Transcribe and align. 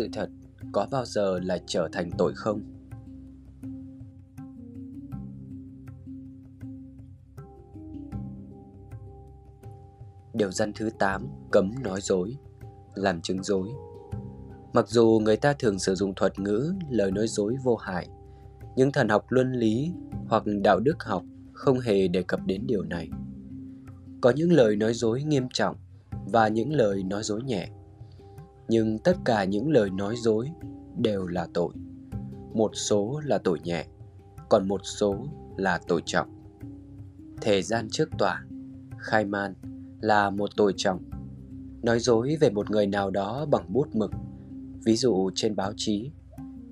Sự 0.00 0.08
thật 0.12 0.30
có 0.72 0.86
bao 0.90 1.04
giờ 1.04 1.40
là 1.42 1.58
trở 1.66 1.88
thành 1.92 2.10
tội 2.18 2.32
không? 2.34 2.60
Điều 10.34 10.50
dân 10.50 10.72
thứ 10.74 10.90
8 10.98 11.26
cấm 11.50 11.74
nói 11.82 12.00
dối, 12.00 12.36
làm 12.94 13.20
chứng 13.20 13.42
dối. 13.42 13.68
Mặc 14.72 14.88
dù 14.88 15.20
người 15.24 15.36
ta 15.36 15.52
thường 15.52 15.78
sử 15.78 15.94
dụng 15.94 16.14
thuật 16.14 16.38
ngữ 16.38 16.74
lời 16.90 17.10
nói 17.10 17.28
dối 17.28 17.56
vô 17.64 17.76
hại, 17.76 18.08
nhưng 18.76 18.92
thần 18.92 19.08
học 19.08 19.24
luân 19.28 19.52
lý 19.52 19.92
hoặc 20.28 20.42
đạo 20.62 20.80
đức 20.80 21.02
học 21.04 21.22
không 21.52 21.80
hề 21.80 22.08
đề 22.08 22.22
cập 22.22 22.40
đến 22.46 22.62
điều 22.66 22.82
này. 22.82 23.08
Có 24.20 24.32
những 24.36 24.52
lời 24.52 24.76
nói 24.76 24.94
dối 24.94 25.22
nghiêm 25.22 25.48
trọng 25.52 25.76
và 26.26 26.48
những 26.48 26.72
lời 26.72 27.02
nói 27.02 27.22
dối 27.22 27.42
nhẹ 27.42 27.68
nhưng 28.70 28.98
tất 28.98 29.16
cả 29.24 29.44
những 29.44 29.70
lời 29.70 29.90
nói 29.90 30.16
dối 30.16 30.50
đều 30.98 31.26
là 31.26 31.46
tội. 31.54 31.72
Một 32.54 32.70
số 32.74 33.20
là 33.24 33.38
tội 33.38 33.60
nhẹ, 33.64 33.86
còn 34.48 34.68
một 34.68 34.80
số 34.84 35.26
là 35.56 35.80
tội 35.88 36.02
trọng. 36.06 36.28
Thời 37.40 37.62
gian 37.62 37.88
trước 37.90 38.08
tòa, 38.18 38.44
khai 38.98 39.24
man 39.24 39.54
là 40.00 40.30
một 40.30 40.50
tội 40.56 40.74
trọng. 40.76 41.02
Nói 41.82 42.00
dối 42.00 42.36
về 42.40 42.50
một 42.50 42.70
người 42.70 42.86
nào 42.86 43.10
đó 43.10 43.46
bằng 43.50 43.72
bút 43.72 43.88
mực, 43.94 44.10
ví 44.84 44.96
dụ 44.96 45.30
trên 45.34 45.56
báo 45.56 45.72
chí, 45.76 46.10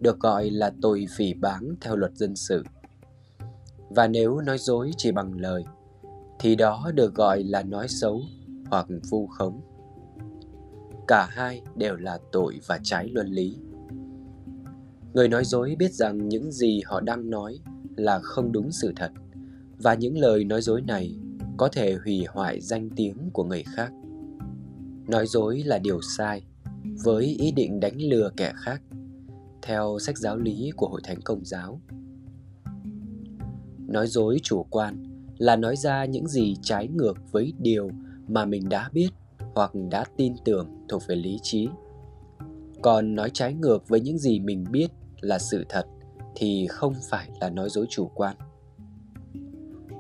được 0.00 0.20
gọi 0.20 0.50
là 0.50 0.72
tội 0.82 1.06
phỉ 1.16 1.34
báng 1.34 1.75
theo 1.81 1.97
luật 1.97 2.16
dân 2.16 2.37
sự. 2.37 2.64
Và 3.91 4.06
nếu 4.06 4.41
nói 4.41 4.58
dối 4.58 4.91
chỉ 4.97 5.12
bằng 5.12 5.41
lời, 5.41 5.64
thì 6.41 6.56
đó 6.56 6.91
được 6.94 7.14
gọi 7.14 7.42
là 7.42 7.62
nói 7.62 7.88
xấu 7.88 8.20
hoặc 8.70 8.87
vu 9.10 9.26
khống 9.26 9.60
cả 11.08 11.28
hai 11.30 11.62
đều 11.76 11.96
là 11.96 12.19
tội 12.32 12.60
và 12.66 12.78
trái 12.82 13.08
luân 13.08 13.26
lý. 13.26 13.56
Người 15.14 15.28
nói 15.28 15.44
dối 15.44 15.76
biết 15.78 15.92
rằng 15.92 16.28
những 16.28 16.52
gì 16.52 16.80
họ 16.84 17.00
đang 17.00 17.30
nói 17.30 17.58
là 17.96 18.19
không 18.19 18.52
đúng 18.52 18.72
sự 18.72 18.92
thật, 18.96 19.10
và 19.78 19.94
những 19.94 20.19
lời 20.19 20.44
nói 20.44 20.62
dối 20.62 20.82
này 20.82 21.16
có 21.56 21.69
thể 21.69 21.96
hủy 22.04 22.24
hoại 22.28 22.60
danh 22.60 22.91
tiếng 22.96 23.30
của 23.32 23.44
người 23.44 23.62
khác. 23.62 23.92
Nói 25.08 25.26
dối 25.26 25.62
là 25.66 25.78
điều 25.78 26.00
sai, 26.02 26.42
với 27.04 27.25
ý 27.25 27.52
định 27.52 27.80
đánh 27.80 28.02
lừa 28.02 28.30
kẻ 28.36 28.52
khác, 28.56 28.82
theo 29.62 29.98
sách 30.00 30.19
giáo 30.19 30.36
lý 30.36 30.70
của 30.76 30.88
hội 30.88 31.00
thánh 31.04 31.20
công 31.20 31.44
giáo. 31.44 31.80
Nói 33.86 34.06
dối 34.06 34.38
chủ 34.42 34.62
quan 34.70 35.04
là 35.38 35.56
nói 35.56 35.76
ra 35.76 36.04
những 36.04 36.28
gì 36.28 36.56
trái 36.62 36.88
ngược 36.88 37.32
với 37.32 37.52
điều 37.58 37.90
mà 38.28 38.44
mình 38.44 38.69
đã 38.69 38.90
biết 38.92 39.08
hoặc 39.54 39.70
đã 39.91 40.04
tin 40.16 40.34
tưởng 40.44 40.69
thuộc 40.88 41.03
về 41.06 41.16
lý 41.16 41.38
trí. 41.42 41.69
Còn 42.82 43.14
nói 43.14 43.31
trái 43.34 43.54
ngược 43.54 43.88
với 43.88 44.00
những 44.00 44.19
gì 44.19 44.41
mình 44.41 44.64
biết 44.72 44.88
là 45.20 45.38
sự 45.38 45.64
thật 45.69 45.86
thì 46.34 46.66
không 46.66 46.94
phải 47.10 47.28
là 47.41 47.50
nói 47.50 47.69
dối 47.70 47.87
chủ 47.91 48.10
quan. 48.14 48.37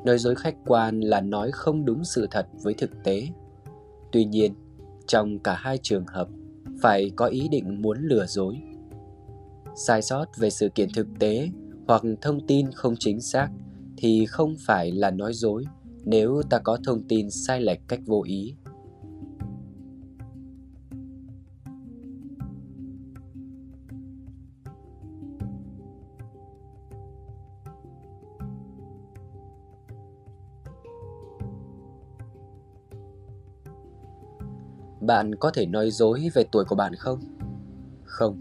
Nói 0.04 0.18
dối 0.18 0.34
khách 0.34 0.54
quan 0.66 1.00
là 1.00 1.20
nói 1.20 1.50
không 1.52 1.84
đúng 1.84 2.04
sự 2.04 2.26
thật 2.30 2.46
với 2.62 2.74
thực 2.74 2.90
tế. 3.04 3.28
Tuy 4.12 4.24
nhiên, 4.24 4.54
trong 5.06 5.38
cả 5.38 5.54
hai 5.54 5.78
trường 5.82 6.06
hợp, 6.06 6.28
phải 6.82 7.10
có 7.16 7.26
ý 7.26 7.48
định 7.48 7.82
muốn 7.82 7.98
lừa 8.00 8.26
dối. 8.26 8.56
Sai 9.76 10.02
sót 10.02 10.24
về 10.36 10.50
sự 10.50 10.68
kiện 10.68 10.88
thực 10.94 11.06
tế 11.18 11.48
hoặc 11.88 12.02
thông 12.20 12.46
tin 12.46 12.72
không 12.72 12.94
chính 12.98 13.20
xác 13.20 13.48
thì 13.96 14.26
không 14.26 14.56
phải 14.66 14.92
là 14.92 15.10
nói 15.10 15.32
dối 15.32 15.64
nếu 16.04 16.42
ta 16.50 16.58
có 16.58 16.78
thông 16.84 17.02
tin 17.08 17.30
sai 17.30 17.60
lệch 17.60 17.78
cách 17.88 18.00
vô 18.06 18.22
ý. 18.26 18.54
Bạn 35.08 35.34
có 35.34 35.50
thể 35.50 35.66
nói 35.66 35.90
dối 35.90 36.30
về 36.34 36.44
tuổi 36.52 36.64
của 36.64 36.74
bạn 36.74 36.94
không? 36.94 37.18
Không. 38.04 38.36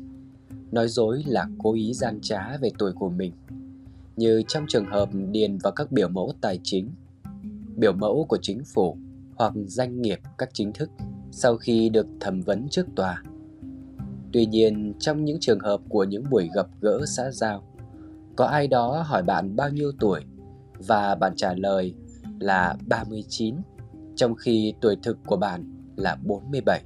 Nói 0.71 0.87
dối 0.87 1.23
là 1.27 1.47
cố 1.57 1.73
ý 1.73 1.93
gian 1.93 2.19
trá 2.21 2.57
về 2.57 2.69
tuổi 2.77 2.93
của 2.93 3.09
mình. 3.09 3.33
Như 4.15 4.43
trong 4.47 4.65
trường 4.67 4.85
hợp 4.85 5.09
điền 5.31 5.57
vào 5.57 5.73
các 5.73 5.91
biểu 5.91 6.09
mẫu 6.09 6.33
tài 6.41 6.59
chính 6.63 6.91
biểu 7.75 7.93
mẫu 7.93 8.25
của 8.29 8.37
chính 8.41 8.63
phủ 8.63 8.97
hoặc 9.35 9.53
doanh 9.65 10.01
nghiệp 10.01 10.19
các 10.37 10.49
chính 10.53 10.73
thức 10.73 10.89
sau 11.31 11.57
khi 11.57 11.89
được 11.89 12.07
thẩm 12.19 12.41
vấn 12.41 12.67
trước 12.69 12.85
tòa. 12.95 13.23
Tuy 14.33 14.45
nhiên, 14.45 14.93
trong 14.99 15.25
những 15.25 15.37
trường 15.39 15.59
hợp 15.59 15.81
của 15.89 16.03
những 16.03 16.23
buổi 16.29 16.49
gặp 16.55 16.67
gỡ 16.81 17.05
xã 17.05 17.31
giao, 17.31 17.63
có 18.35 18.45
ai 18.45 18.67
đó 18.67 19.03
hỏi 19.07 19.23
bạn 19.23 19.55
bao 19.55 19.69
nhiêu 19.69 19.91
tuổi 19.99 20.21
và 20.87 21.15
bạn 21.15 21.33
trả 21.35 21.53
lời 21.53 21.93
là 22.39 22.75
39, 22.87 23.55
trong 24.15 24.35
khi 24.35 24.73
tuổi 24.81 24.97
thực 25.03 25.17
của 25.25 25.37
bạn 25.37 25.76
là 25.97 26.17
47, 26.23 26.83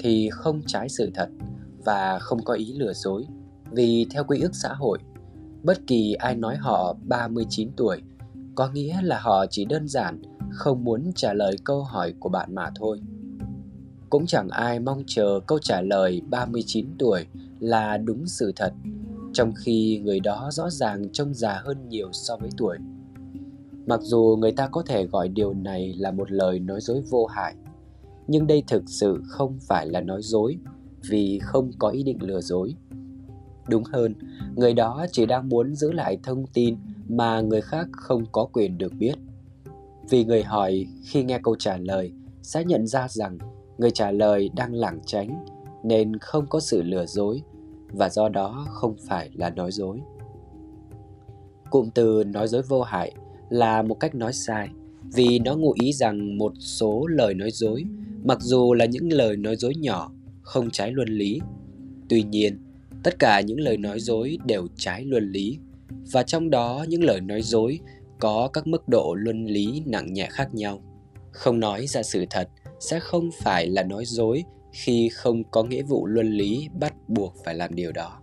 thì 0.00 0.30
không 0.32 0.62
trái 0.66 0.88
sự 0.88 1.10
thật 1.14 1.28
và 1.84 2.18
không 2.18 2.44
có 2.44 2.54
ý 2.54 2.72
lừa 2.72 2.92
dối. 2.92 3.26
Vì 3.70 4.06
theo 4.10 4.24
quy 4.24 4.40
ước 4.40 4.50
xã 4.52 4.74
hội, 4.74 4.98
bất 5.62 5.86
kỳ 5.86 6.12
ai 6.12 6.34
nói 6.34 6.56
họ 6.56 6.96
39 7.06 7.70
tuổi 7.76 8.02
có 8.58 8.68
nghĩa 8.68 9.02
là 9.02 9.20
họ 9.20 9.46
chỉ 9.50 9.64
đơn 9.64 9.88
giản 9.88 10.22
không 10.50 10.84
muốn 10.84 11.12
trả 11.14 11.32
lời 11.32 11.56
câu 11.64 11.82
hỏi 11.82 12.14
của 12.20 12.28
bạn 12.28 12.54
mà 12.54 12.70
thôi. 12.74 13.00
Cũng 14.10 14.26
chẳng 14.26 14.48
ai 14.48 14.80
mong 14.80 15.02
chờ 15.06 15.40
câu 15.46 15.58
trả 15.58 15.80
lời 15.80 16.22
39 16.28 16.86
tuổi 16.98 17.26
là 17.60 17.96
đúng 17.96 18.26
sự 18.26 18.52
thật, 18.56 18.72
trong 19.32 19.52
khi 19.54 20.00
người 20.04 20.20
đó 20.20 20.48
rõ 20.52 20.70
ràng 20.70 21.08
trông 21.12 21.34
già 21.34 21.60
hơn 21.64 21.88
nhiều 21.88 22.08
so 22.12 22.36
với 22.36 22.50
tuổi. 22.56 22.78
Mặc 23.86 24.00
dù 24.02 24.36
người 24.38 24.52
ta 24.52 24.68
có 24.68 24.82
thể 24.86 25.06
gọi 25.06 25.28
điều 25.28 25.54
này 25.54 25.94
là 25.98 26.10
một 26.10 26.30
lời 26.30 26.58
nói 26.58 26.80
dối 26.80 27.02
vô 27.10 27.26
hại, 27.26 27.54
nhưng 28.28 28.46
đây 28.46 28.62
thực 28.66 28.82
sự 28.86 29.22
không 29.26 29.58
phải 29.60 29.86
là 29.86 30.00
nói 30.00 30.22
dối 30.22 30.58
vì 31.10 31.38
không 31.42 31.70
có 31.78 31.88
ý 31.88 32.02
định 32.02 32.22
lừa 32.22 32.40
dối. 32.40 32.74
Đúng 33.68 33.84
hơn, 33.84 34.14
người 34.56 34.74
đó 34.74 35.06
chỉ 35.12 35.26
đang 35.26 35.48
muốn 35.48 35.74
giữ 35.74 35.92
lại 35.92 36.18
thông 36.22 36.46
tin 36.46 36.76
mà 37.08 37.40
người 37.40 37.60
khác 37.60 37.88
không 37.92 38.24
có 38.32 38.44
quyền 38.44 38.78
được 38.78 38.92
biết. 38.98 39.14
Vì 40.10 40.24
người 40.24 40.42
hỏi 40.42 40.86
khi 41.04 41.24
nghe 41.24 41.38
câu 41.42 41.56
trả 41.58 41.76
lời 41.76 42.12
sẽ 42.42 42.64
nhận 42.64 42.86
ra 42.86 43.08
rằng 43.08 43.38
người 43.78 43.90
trả 43.90 44.10
lời 44.10 44.50
đang 44.56 44.74
lảng 44.74 45.00
tránh 45.06 45.44
nên 45.84 46.18
không 46.18 46.46
có 46.46 46.60
sự 46.60 46.82
lừa 46.82 47.06
dối 47.06 47.42
và 47.92 48.08
do 48.08 48.28
đó 48.28 48.66
không 48.68 48.96
phải 49.08 49.30
là 49.34 49.50
nói 49.50 49.72
dối. 49.72 50.00
Cụm 51.70 51.90
từ 51.94 52.24
nói 52.24 52.48
dối 52.48 52.62
vô 52.62 52.82
hại 52.82 53.12
là 53.48 53.82
một 53.82 54.00
cách 54.00 54.14
nói 54.14 54.32
sai 54.32 54.68
vì 55.14 55.38
nó 55.38 55.56
ngụ 55.56 55.74
ý 55.82 55.92
rằng 55.92 56.38
một 56.38 56.52
số 56.58 57.06
lời 57.06 57.34
nói 57.34 57.50
dối 57.50 57.84
mặc 58.24 58.38
dù 58.40 58.74
là 58.74 58.84
những 58.84 59.12
lời 59.12 59.36
nói 59.36 59.56
dối 59.56 59.74
nhỏ, 59.74 60.12
không 60.42 60.70
trái 60.70 60.92
luân 60.92 61.08
lý, 61.08 61.40
tuy 62.08 62.22
nhiên, 62.22 62.58
tất 63.02 63.18
cả 63.18 63.40
những 63.40 63.60
lời 63.60 63.76
nói 63.76 64.00
dối 64.00 64.38
đều 64.46 64.66
trái 64.76 65.04
luân 65.04 65.32
lý, 65.32 65.58
và 66.12 66.22
trong 66.22 66.50
đó 66.50 66.84
những 66.88 67.04
lời 67.04 67.20
nói 67.20 67.42
dối 67.42 67.78
có 68.20 68.50
các 68.52 68.66
mức 68.66 68.88
độ 68.88 69.14
luân 69.14 69.46
lý 69.46 69.82
nặng 69.86 70.12
nhẹ 70.12 70.28
khác 70.30 70.54
nhau. 70.54 70.82
Không 71.32 71.60
nói 71.60 71.86
ra 71.86 72.02
sự 72.02 72.24
thật 72.30 72.48
sẽ 72.80 73.00
không 73.00 73.30
phải 73.42 73.66
là 73.66 73.82
nói 73.82 74.04
dối 74.04 74.44
khi 74.72 75.08
không 75.08 75.44
có 75.50 75.62
nghĩa 75.62 75.82
vụ 75.82 76.06
luân 76.06 76.32
lý 76.32 76.68
bắt 76.80 76.94
buộc 77.08 77.34
phải 77.44 77.54
làm 77.54 77.74
điều 77.74 77.92
đó. 77.92 78.20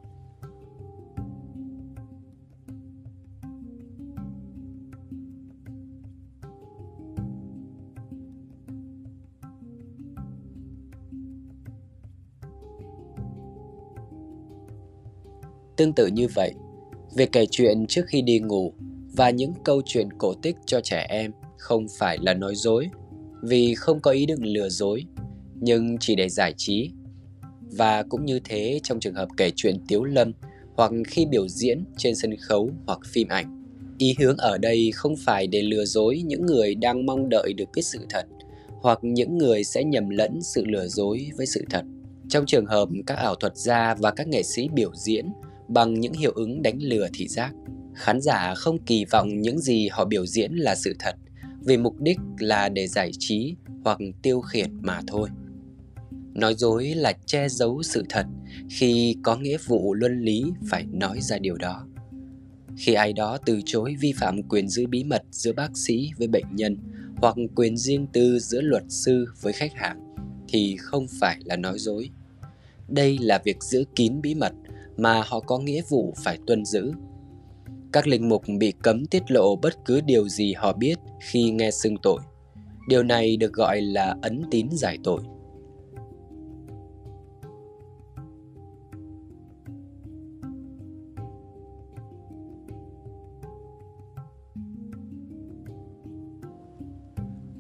Tương 15.77 15.94
tự 15.94 16.07
như 16.07 16.27
vậy, 16.36 16.54
việc 17.16 17.31
kể 17.31 17.45
chuyện 17.51 17.86
trước 17.88 18.06
khi 18.07 18.22
đi 18.22 18.39
ngủ 18.39 18.74
và 19.16 19.30
những 19.30 19.54
câu 19.63 19.81
chuyện 19.86 20.10
cổ 20.18 20.33
tích 20.33 20.56
cho 20.66 20.81
trẻ 20.81 21.06
em 21.10 21.31
không 21.57 21.88
phải 22.00 22.18
là 22.22 22.33
nói 22.33 22.56
dối 22.56 22.89
vì 23.44 23.75
không 23.75 24.00
có 24.00 24.12
ý 24.12 24.25
định 24.25 24.44
lừa 24.44 24.69
dối 24.69 25.06
nhưng 25.60 25.98
chỉ 26.00 26.16
để 26.16 26.30
giải 26.30 26.54
trí. 26.57 26.92
Và 27.62 28.04
cũng 28.04 28.25
như 28.25 28.39
thế 28.39 28.80
trong 28.83 29.00
trường 29.00 29.16
hợp 29.16 29.27
kể 29.38 29.51
chuyện 29.56 29.77
tiếu 29.88 30.04
lâm 30.04 30.31
hoặc 30.75 30.92
khi 31.07 31.25
biểu 31.25 31.48
diễn 31.48 31.83
trên 31.98 32.16
sân 32.16 32.36
khấu 32.38 32.69
hoặc 32.88 33.00
phim 33.06 33.27
ảnh 33.27 33.66
ý 33.98 34.16
hướng 34.19 34.38
ở 34.38 34.57
đây 34.57 34.92
không 34.95 35.16
phải 35.16 35.48
để 35.48 35.62
lừa 35.62 35.86
dối 35.86 36.22
những 36.25 36.45
người 36.45 36.75
đang 36.75 37.06
mong 37.06 37.30
đợi 37.30 37.54
được 37.57 37.66
biết 37.75 37.81
sự 37.81 38.00
thật 38.10 38.25
hoặc 38.81 39.00
những 39.01 39.38
người 39.38 39.63
sẽ 39.63 39.83
nhầm 39.83 40.10
lẫn 40.10 40.42
sự 40.42 40.66
lừa 40.66 40.88
dối 40.88 41.31
với 41.38 41.45
sự 41.45 41.66
thật. 41.69 41.83
Trong 42.30 42.45
trường 42.45 42.66
hợp 42.66 42.89
các 43.07 43.16
ảo 43.16 43.36
thuật 43.36 43.57
gia 43.57 43.95
và 43.95 44.12
các 44.12 44.27
nghệ 44.27 44.44
sĩ 44.44 44.69
biểu 44.74 44.92
diễn 44.95 45.25
bằng 45.68 46.00
những 46.00 46.14
hiệu 46.14 46.32
ứng 46.36 46.62
đánh 46.62 46.78
lừa 46.82 47.08
thị 47.14 47.28
giác. 47.28 47.54
Khán 47.96 48.22
giả 48.22 48.54
không 48.56 48.78
kỳ 48.86 49.06
vọng 49.06 49.42
những 49.42 49.60
gì 49.60 49.88
họ 49.88 50.06
biểu 50.06 50.26
diễn 50.26 50.52
là 50.52 50.76
sự 50.76 50.96
thật, 51.00 51.16
vì 51.66 51.78
mục 51.78 51.96
đích 52.00 52.18
là 52.40 52.70
để 52.70 52.88
giải 52.88 53.12
trí 53.20 53.56
hoặc 53.84 54.00
tiêu 54.22 54.42
khiển 54.42 54.70
mà 54.82 55.02
thôi. 55.08 55.30
Nói 56.34 56.56
dối 56.56 56.86
là 56.86 57.14
che 57.26 57.50
giấu 57.50 57.84
sự 57.84 58.04
thật 58.10 58.26
khi 58.70 59.16
có 59.24 59.36
nghĩa 59.36 59.58
vụ 59.68 59.94
luân 59.94 60.22
lý 60.22 60.44
phải 60.70 60.86
nói 60.92 61.22
ra 61.22 61.38
điều 61.38 61.56
đó. 61.58 61.88
Khi 62.78 62.94
ai 62.94 63.14
đó 63.14 63.38
từ 63.46 63.60
chối 63.66 63.96
vi 64.00 64.14
phạm 64.14 64.44
quyền 64.44 64.68
giữ 64.68 64.88
bí 64.88 65.04
mật 65.04 65.24
giữa 65.32 65.54
bác 65.54 65.78
sĩ 65.78 66.10
với 66.18 66.28
bệnh 66.28 66.56
nhân 66.56 66.78
hoặc 67.16 67.36
quyền 67.56 67.78
riêng 67.78 68.08
tư 68.14 68.40
giữa 68.40 68.62
luật 68.62 68.84
sư 68.90 69.26
với 69.42 69.54
khách 69.54 69.74
hàng 69.74 70.00
thì 70.48 70.78
không 70.80 71.08
phải 71.20 71.38
là 71.46 71.56
nói 71.56 71.80
dối. 71.80 72.10
Đây 72.88 73.18
là 73.22 73.42
việc 73.46 73.64
giữ 73.64 73.84
kín 73.96 74.22
bí 74.22 74.36
mật 74.36 74.54
mà 74.98 75.24
họ 75.26 75.40
có 75.40 75.58
nghĩa 75.58 75.82
vụ 75.90 76.14
phải 76.24 76.38
tuân 76.48 76.66
giữ. 76.66 76.92
Các 77.94 78.08
linh 78.08 78.30
mục 78.30 78.44
bị 78.60 78.74
cấm 78.84 79.06
tiết 79.06 79.32
lộ 79.32 79.56
bất 79.56 79.86
cứ 79.86 80.02
điều 80.02 80.30
gì 80.30 80.54
họ 80.54 80.74
biết 80.74 80.96
khi 81.22 81.52
nghe 81.52 81.72
xưng 81.72 81.98
tội. 81.98 82.20
Điều 82.88 83.04
này 83.04 83.38
được 83.38 83.54
gọi 83.54 83.82
là 83.82 84.16
ấn 84.22 84.44
tín 84.52 84.68
giải 84.72 84.98
tội. 85.04 85.22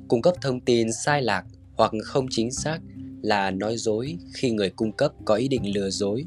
Cung 0.07 0.21
cấp 0.21 0.33
thông 0.41 0.59
tin 0.59 0.87
sai 1.05 1.21
lạc 1.21 1.45
hoặc 1.77 1.91
không 2.03 2.25
chính 2.29 2.51
xác 2.51 2.79
là 3.21 3.51
nói 3.51 3.77
dối 3.77 4.17
khi 4.33 4.51
người 4.51 4.69
cung 4.69 4.91
cấp 4.91 5.11
có 5.25 5.35
ý 5.35 5.47
định 5.47 5.75
lừa 5.75 5.89
dối 5.89 6.25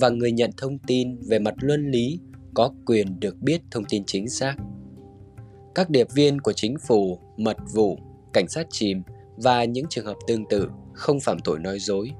và 0.00 0.08
người 0.08 0.32
nhận 0.32 0.50
thông 0.56 0.78
tin 0.78 1.16
về 1.28 1.38
mặt 1.38 1.54
luân 1.60 1.90
lý 1.90 2.18
có 2.54 2.72
quyền 2.86 3.20
được 3.20 3.36
biết 3.42 3.60
thông 3.70 3.84
tin 3.84 4.04
chính 4.06 4.28
xác. 4.28 4.54
Các 5.74 5.90
điệp 5.90 6.12
viên 6.14 6.40
của 6.40 6.52
chính 6.52 6.76
phủ, 6.78 7.18
mật 7.36 7.56
vụ, 7.74 7.98
cảnh 8.32 8.48
sát 8.48 8.66
chìm 8.70 9.02
và 9.36 9.64
những 9.64 9.86
trường 9.90 10.06
hợp 10.06 10.16
tương 10.26 10.44
tự 10.48 10.68
không 10.92 11.20
phạm 11.20 11.38
tội 11.44 11.58
nói 11.58 11.78
dối. 11.78 12.10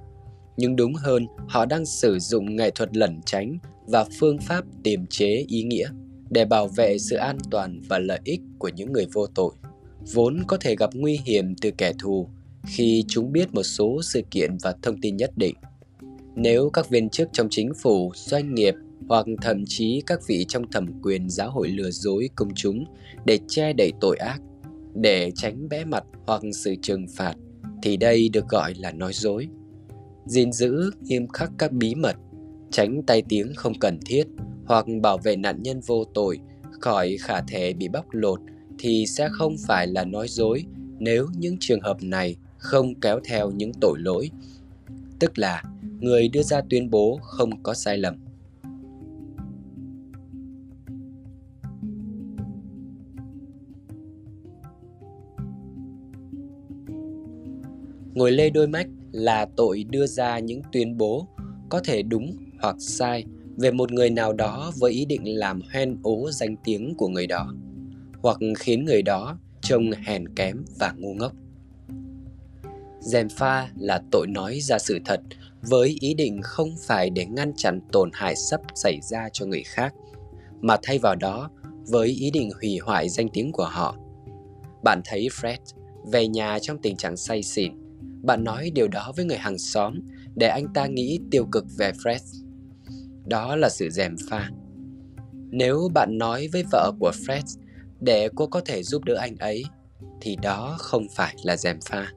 Nhưng 0.57 0.77
đúng 0.77 0.95
hơn, 0.95 1.27
họ 1.49 1.67
đang 1.67 1.87
sử 1.87 2.19
dụng 2.19 2.57
nghệ 2.57 2.71
thuật 2.71 2.97
lẩn 2.97 3.21
tránh 3.27 3.59
và 3.87 4.05
phương 4.19 4.39
pháp 4.39 4.65
tiềm 4.83 5.07
chế 5.07 5.45
ý 5.49 5.63
nghĩa 5.63 5.89
để 6.31 6.45
bảo 6.45 6.69
vệ 6.69 6.99
sự 6.99 7.17
an 7.17 7.39
toàn 7.51 7.81
và 7.89 7.99
lợi 7.99 8.21
ích 8.25 8.41
của 8.59 8.69
những 8.69 8.93
người 8.93 9.07
vô 9.13 9.27
tội, 9.27 9.53
vốn 10.15 10.43
có 10.47 10.57
thể 10.57 10.77
gặp 10.77 10.91
nguy 10.95 11.21
hiểm 11.25 11.55
từ 11.61 11.71
kẻ 11.71 11.93
thù 11.99 12.29
khi 12.67 13.05
chúng 13.09 13.33
biết 13.33 13.55
một 13.55 13.63
số 13.63 14.01
sự 14.03 14.23
kiện 14.31 14.57
và 14.63 14.75
thông 14.83 15.01
tin 15.01 15.17
nhất 15.17 15.31
định. 15.37 15.55
Nếu 16.37 16.71
các 16.71 16.91
viên 16.91 17.09
chức 17.09 17.29
trong 17.33 17.49
chính 17.51 17.75
phủ, 17.75 18.13
doanh 18.15 18.55
nghiệp 18.55 18.75
hoặc 19.09 19.27
thậm 19.43 19.65
chí 19.67 20.03
các 20.07 20.21
vị 20.27 20.45
trong 20.49 20.71
thẩm 20.71 21.03
quyền 21.03 21.31
giáo 21.31 21.51
hội 21.51 21.69
lừa 21.69 21.91
dối 21.91 22.31
công 22.35 22.55
chúng 22.55 22.85
để 23.25 23.39
che 23.49 23.73
đậy 23.73 23.93
tội 24.01 24.17
ác, 24.17 24.41
để 24.95 25.31
tránh 25.35 25.69
bẽ 25.69 25.85
mặt 25.85 26.05
hoặc 26.27 26.43
sự 26.55 26.75
trừng 26.83 27.07
phạt, 27.17 27.35
thì 27.83 27.97
đây 27.97 28.29
được 28.29 28.49
gọi 28.49 28.75
là 28.75 28.93
nói 28.93 29.13
dối. 29.13 29.49
gìn 30.27 30.53
giữ 30.53 30.91
nghiêm 31.01 31.29
khắc 31.29 31.51
các 31.59 31.73
bí 31.73 31.95
mật, 31.95 32.17
tránh 32.71 33.03
tai 33.07 33.23
tiếng 33.29 33.53
không 33.55 33.79
cần 33.79 33.99
thiết 34.07 34.25
hoặc 34.67 34.87
bảo 35.03 35.19
vệ 35.19 35.37
nạn 35.37 35.63
nhân 35.63 35.81
vô 35.81 36.05
tội 36.05 36.39
khỏi 36.81 37.17
khả 37.21 37.41
thể 37.41 37.73
bị 37.73 37.89
bóc 37.89 38.07
lột 38.11 38.41
thì 38.79 39.07
sẽ 39.07 39.29
không 39.33 39.57
phải 39.67 39.87
là 39.87 40.05
nói 40.05 40.29
dối 40.29 40.65
nếu 40.99 41.27
những 41.39 41.57
trường 41.61 41.81
hợp 41.81 41.97
này 42.03 42.37
không 42.59 42.95
kéo 43.01 43.21
theo 43.25 43.51
những 43.51 43.73
tội 43.81 43.99
lỗi 43.99 44.31
tức 45.21 45.39
là, 45.39 45.63
người 46.01 46.29
đưa 46.29 46.43
ra 46.43 46.61
tuyên 46.71 46.91
bố 46.91 47.19
không 47.23 47.63
có 47.63 47.75
sai 47.75 47.99
lầm. 47.99 48.17
Ngồi 58.15 58.33
lê 58.33 58.51
đôi 58.51 58.69
mắt 58.69 58.87
là 59.13 59.47
tội 59.57 59.85
đưa 59.91 60.07
ra 60.07 60.39
những 60.39 60.63
tuyên 60.73 60.97
bố 60.97 61.27
có 61.69 61.81
thể 61.85 62.03
đúng 62.03 62.37
hoặc 62.61 62.77
sai 62.79 63.25
về 63.57 63.71
một 63.71 63.93
người 63.93 64.11
nào 64.11 64.33
đó 64.33 64.73
với 64.79 64.93
ý 64.93 65.05
định 65.05 65.39
làm 65.39 65.61
hoen 65.73 65.97
ố 66.03 66.31
danh 66.31 66.57
tiếng 66.65 66.95
của 66.95 67.09
người 67.09 67.27
đó, 67.27 67.55
hoặc 68.23 68.39
khiến 68.59 68.85
người 68.85 69.03
đó 69.03 69.39
trông 69.63 69.91
hèn 69.91 70.29
kém 70.35 70.65
và 70.79 70.95
ngu 70.97 71.15
ngốc 71.15 71.33
dèm 73.07 73.29
pha 73.29 73.69
là 73.77 74.01
tội 74.13 74.27
nói 74.27 74.59
ra 74.61 74.79
sự 74.79 74.99
thật, 75.05 75.21
với 75.63 75.97
ý 76.01 76.15
định 76.15 76.41
không 76.43 76.75
phải 76.87 77.11
để 77.11 77.27
ngăn 77.27 77.53
chặn 77.57 77.81
tổn 77.93 78.11
hại 78.13 78.37
sắp 78.37 78.61
xảy 78.75 79.01
ra 79.03 79.29
cho 79.33 79.47
người 79.47 79.63
khác, 79.63 79.95
mà 80.61 80.77
thay 80.83 80.99
vào 80.99 81.15
đó, 81.15 81.51
với 81.87 82.09
ý 82.09 82.31
định 82.31 82.51
hủy 82.61 82.79
hoại 82.79 83.09
danh 83.09 83.29
tiếng 83.29 83.53
của 83.53 83.65
họ. 83.65 83.97
Bạn 84.85 85.01
thấy 85.05 85.29
fred 85.29 85.59
về 86.13 86.29
nhà 86.29 86.59
trong 86.59 86.79
tình 86.79 86.97
trạng 86.97 87.17
say 87.17 87.43
xỉn. 87.43 87.73
Bạn 88.23 88.45
nói 88.45 88.71
điều 88.75 88.89
đó 88.89 89.13
với 89.17 89.25
người 89.25 89.37
hàng 89.37 89.59
xóm 89.59 89.95
để 90.35 90.49
anh 90.49 90.67
ta 90.75 90.87
nghĩ 90.87 91.21
tiêu 91.31 91.47
cực 91.53 91.65
về 91.79 91.93
fred. 91.93 92.19
Đó 93.25 93.57
là 93.57 93.69
sự 93.69 93.91
dèm 93.91 94.17
pha. 94.31 94.51
Nếu 95.51 95.89
bạn 95.95 96.19
nói 96.19 96.49
với 96.53 96.65
vợ 96.73 96.93
của 97.01 97.13
fred 97.27 97.59
để 98.01 98.29
cô 98.35 98.47
có 98.47 98.61
thể 98.61 98.83
giúp 98.83 99.05
đỡ 99.05 99.15
anh 99.15 99.37
ấy, 99.37 99.65
thì 100.21 100.37
đó 100.43 100.77
không 100.79 101.07
phải 101.15 101.35
là 101.43 101.57
dèm 101.57 101.79
pha 101.91 102.13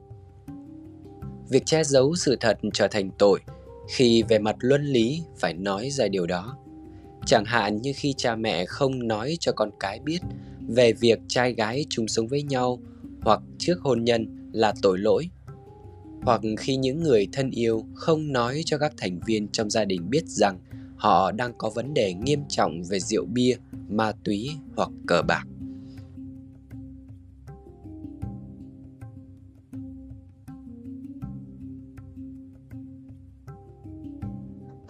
việc 1.50 1.66
che 1.66 1.84
giấu 1.84 2.14
sự 2.14 2.36
thật 2.40 2.58
trở 2.74 2.88
thành 2.88 3.10
tội, 3.18 3.40
khi 3.88 4.22
về 4.22 4.38
mặt 4.38 4.56
luân 4.60 4.84
lý 4.84 5.22
phải 5.38 5.54
nói 5.54 5.90
ra 5.90 6.08
điều 6.08 6.26
đó. 6.26 6.56
Chẳng 7.26 7.44
hạn 7.44 7.82
như 7.82 7.92
khi 7.96 8.14
cha 8.16 8.36
mẹ 8.36 8.64
không 8.64 9.08
nói 9.08 9.36
cho 9.40 9.52
con 9.52 9.70
cái 9.80 10.00
biết 10.00 10.18
về 10.68 10.92
việc 10.92 11.18
trai 11.28 11.52
gái 11.52 11.84
chung 11.90 12.08
sống 12.08 12.28
với 12.28 12.42
nhau 12.42 12.78
hoặc 13.22 13.40
trước 13.58 13.80
hôn 13.80 14.04
nhân 14.04 14.50
là 14.52 14.74
tội 14.82 14.98
lỗi, 14.98 15.30
hoặc 16.22 16.40
khi 16.58 16.76
những 16.76 17.02
người 17.02 17.28
thân 17.32 17.50
yêu 17.50 17.84
không 17.94 18.32
nói 18.32 18.62
cho 18.66 18.78
các 18.78 18.92
thành 18.96 19.20
viên 19.26 19.48
trong 19.48 19.70
gia 19.70 19.84
đình 19.84 20.10
biết 20.10 20.24
rằng 20.26 20.58
họ 20.96 21.32
đang 21.32 21.52
có 21.58 21.70
vấn 21.70 21.94
đề 21.94 22.14
nghiêm 22.14 22.40
trọng 22.48 22.82
về 22.82 23.00
rượu 23.00 23.24
bia, 23.24 23.56
ma 23.88 24.12
túy 24.24 24.50
hoặc 24.76 24.90
cờ 25.06 25.22
bạc. 25.22 25.44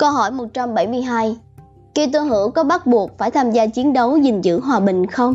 Câu 0.00 0.10
hỏi 0.10 0.30
172 0.30 1.36
Kitô 1.94 2.20
hữu 2.20 2.50
có 2.50 2.64
bắt 2.64 2.86
buộc 2.86 3.18
phải 3.18 3.30
tham 3.30 3.50
gia 3.50 3.66
chiến 3.66 3.92
đấu 3.92 4.16
gìn 4.16 4.40
giữ 4.40 4.60
hòa 4.60 4.80
bình 4.80 5.06
không? 5.06 5.34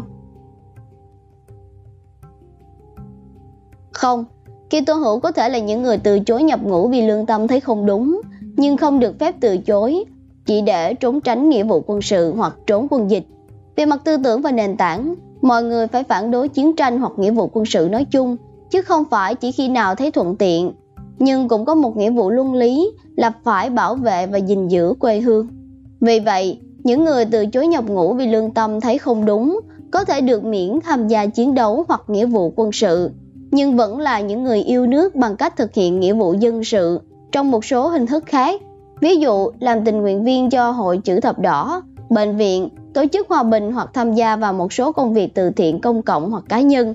Không, 3.91 4.25
Kitô 4.69 4.93
hữu 4.93 5.19
có 5.19 5.31
thể 5.31 5.49
là 5.49 5.59
những 5.59 5.83
người 5.83 5.97
từ 5.97 6.19
chối 6.19 6.43
nhập 6.43 6.59
ngũ 6.63 6.87
vì 6.87 7.01
lương 7.01 7.25
tâm 7.25 7.47
thấy 7.47 7.59
không 7.59 7.85
đúng, 7.85 8.21
nhưng 8.41 8.77
không 8.77 8.99
được 8.99 9.19
phép 9.19 9.35
từ 9.39 9.57
chối, 9.57 10.03
chỉ 10.45 10.61
để 10.61 10.93
trốn 10.93 11.21
tránh 11.21 11.49
nghĩa 11.49 11.63
vụ 11.63 11.83
quân 11.87 12.01
sự 12.01 12.33
hoặc 12.35 12.55
trốn 12.67 12.87
quân 12.89 13.11
dịch. 13.11 13.25
Về 13.75 13.85
mặt 13.85 14.01
tư 14.03 14.17
tưởng 14.23 14.41
và 14.41 14.51
nền 14.51 14.77
tảng, 14.77 15.15
mọi 15.41 15.63
người 15.63 15.87
phải 15.87 16.03
phản 16.03 16.31
đối 16.31 16.47
chiến 16.47 16.75
tranh 16.75 16.99
hoặc 16.99 17.11
nghĩa 17.17 17.31
vụ 17.31 17.49
quân 17.53 17.65
sự 17.65 17.87
nói 17.91 18.05
chung, 18.05 18.37
chứ 18.69 18.81
không 18.81 19.03
phải 19.05 19.35
chỉ 19.35 19.51
khi 19.51 19.69
nào 19.69 19.95
thấy 19.95 20.11
thuận 20.11 20.35
tiện. 20.35 20.71
Nhưng 21.19 21.47
cũng 21.47 21.65
có 21.65 21.75
một 21.75 21.97
nghĩa 21.97 22.11
vụ 22.11 22.29
luân 22.29 22.53
lý 22.53 22.91
là 23.15 23.31
phải 23.43 23.69
bảo 23.69 23.95
vệ 23.95 24.27
và 24.27 24.37
gìn 24.37 24.67
giữ 24.67 24.93
quê 24.99 25.19
hương. 25.19 25.47
Vì 26.01 26.19
vậy, 26.19 26.59
những 26.83 27.03
người 27.03 27.25
từ 27.25 27.45
chối 27.45 27.67
nhập 27.67 27.85
ngũ 27.89 28.13
vì 28.13 28.27
lương 28.27 28.51
tâm 28.51 28.81
thấy 28.81 28.97
không 28.97 29.25
đúng 29.25 29.59
có 29.91 30.05
thể 30.05 30.21
được 30.21 30.43
miễn 30.43 30.79
tham 30.83 31.07
gia 31.07 31.25
chiến 31.25 31.55
đấu 31.55 31.85
hoặc 31.87 32.01
nghĩa 32.07 32.25
vụ 32.25 32.53
quân 32.55 32.71
sự, 32.71 33.11
nhưng 33.51 33.77
vẫn 33.77 33.99
là 33.99 34.19
những 34.19 34.43
người 34.43 34.63
yêu 34.63 34.87
nước 34.87 35.15
bằng 35.15 35.35
cách 35.35 35.57
thực 35.57 35.73
hiện 35.73 35.99
nghĩa 35.99 36.13
vụ 36.13 36.33
dân 36.33 36.63
sự 36.63 36.99
trong 37.31 37.51
một 37.51 37.65
số 37.65 37.87
hình 37.87 38.05
thức 38.05 38.23
khác. 38.25 38.61
Ví 39.01 39.15
dụ, 39.15 39.51
làm 39.59 39.85
tình 39.85 40.01
nguyện 40.01 40.23
viên 40.23 40.49
cho 40.49 40.71
Hội 40.71 40.97
chữ 40.97 41.19
thập 41.19 41.39
đỏ, 41.39 41.81
bệnh 42.09 42.37
viện, 42.37 42.69
tổ 42.93 43.03
chức 43.13 43.29
hòa 43.29 43.43
bình 43.43 43.71
hoặc 43.71 43.89
tham 43.93 44.13
gia 44.13 44.35
vào 44.35 44.53
một 44.53 44.73
số 44.73 44.91
công 44.91 45.13
việc 45.13 45.35
từ 45.35 45.49
thiện 45.49 45.81
công 45.81 46.01
cộng 46.01 46.31
hoặc 46.31 46.43
cá 46.49 46.61
nhân. 46.61 46.93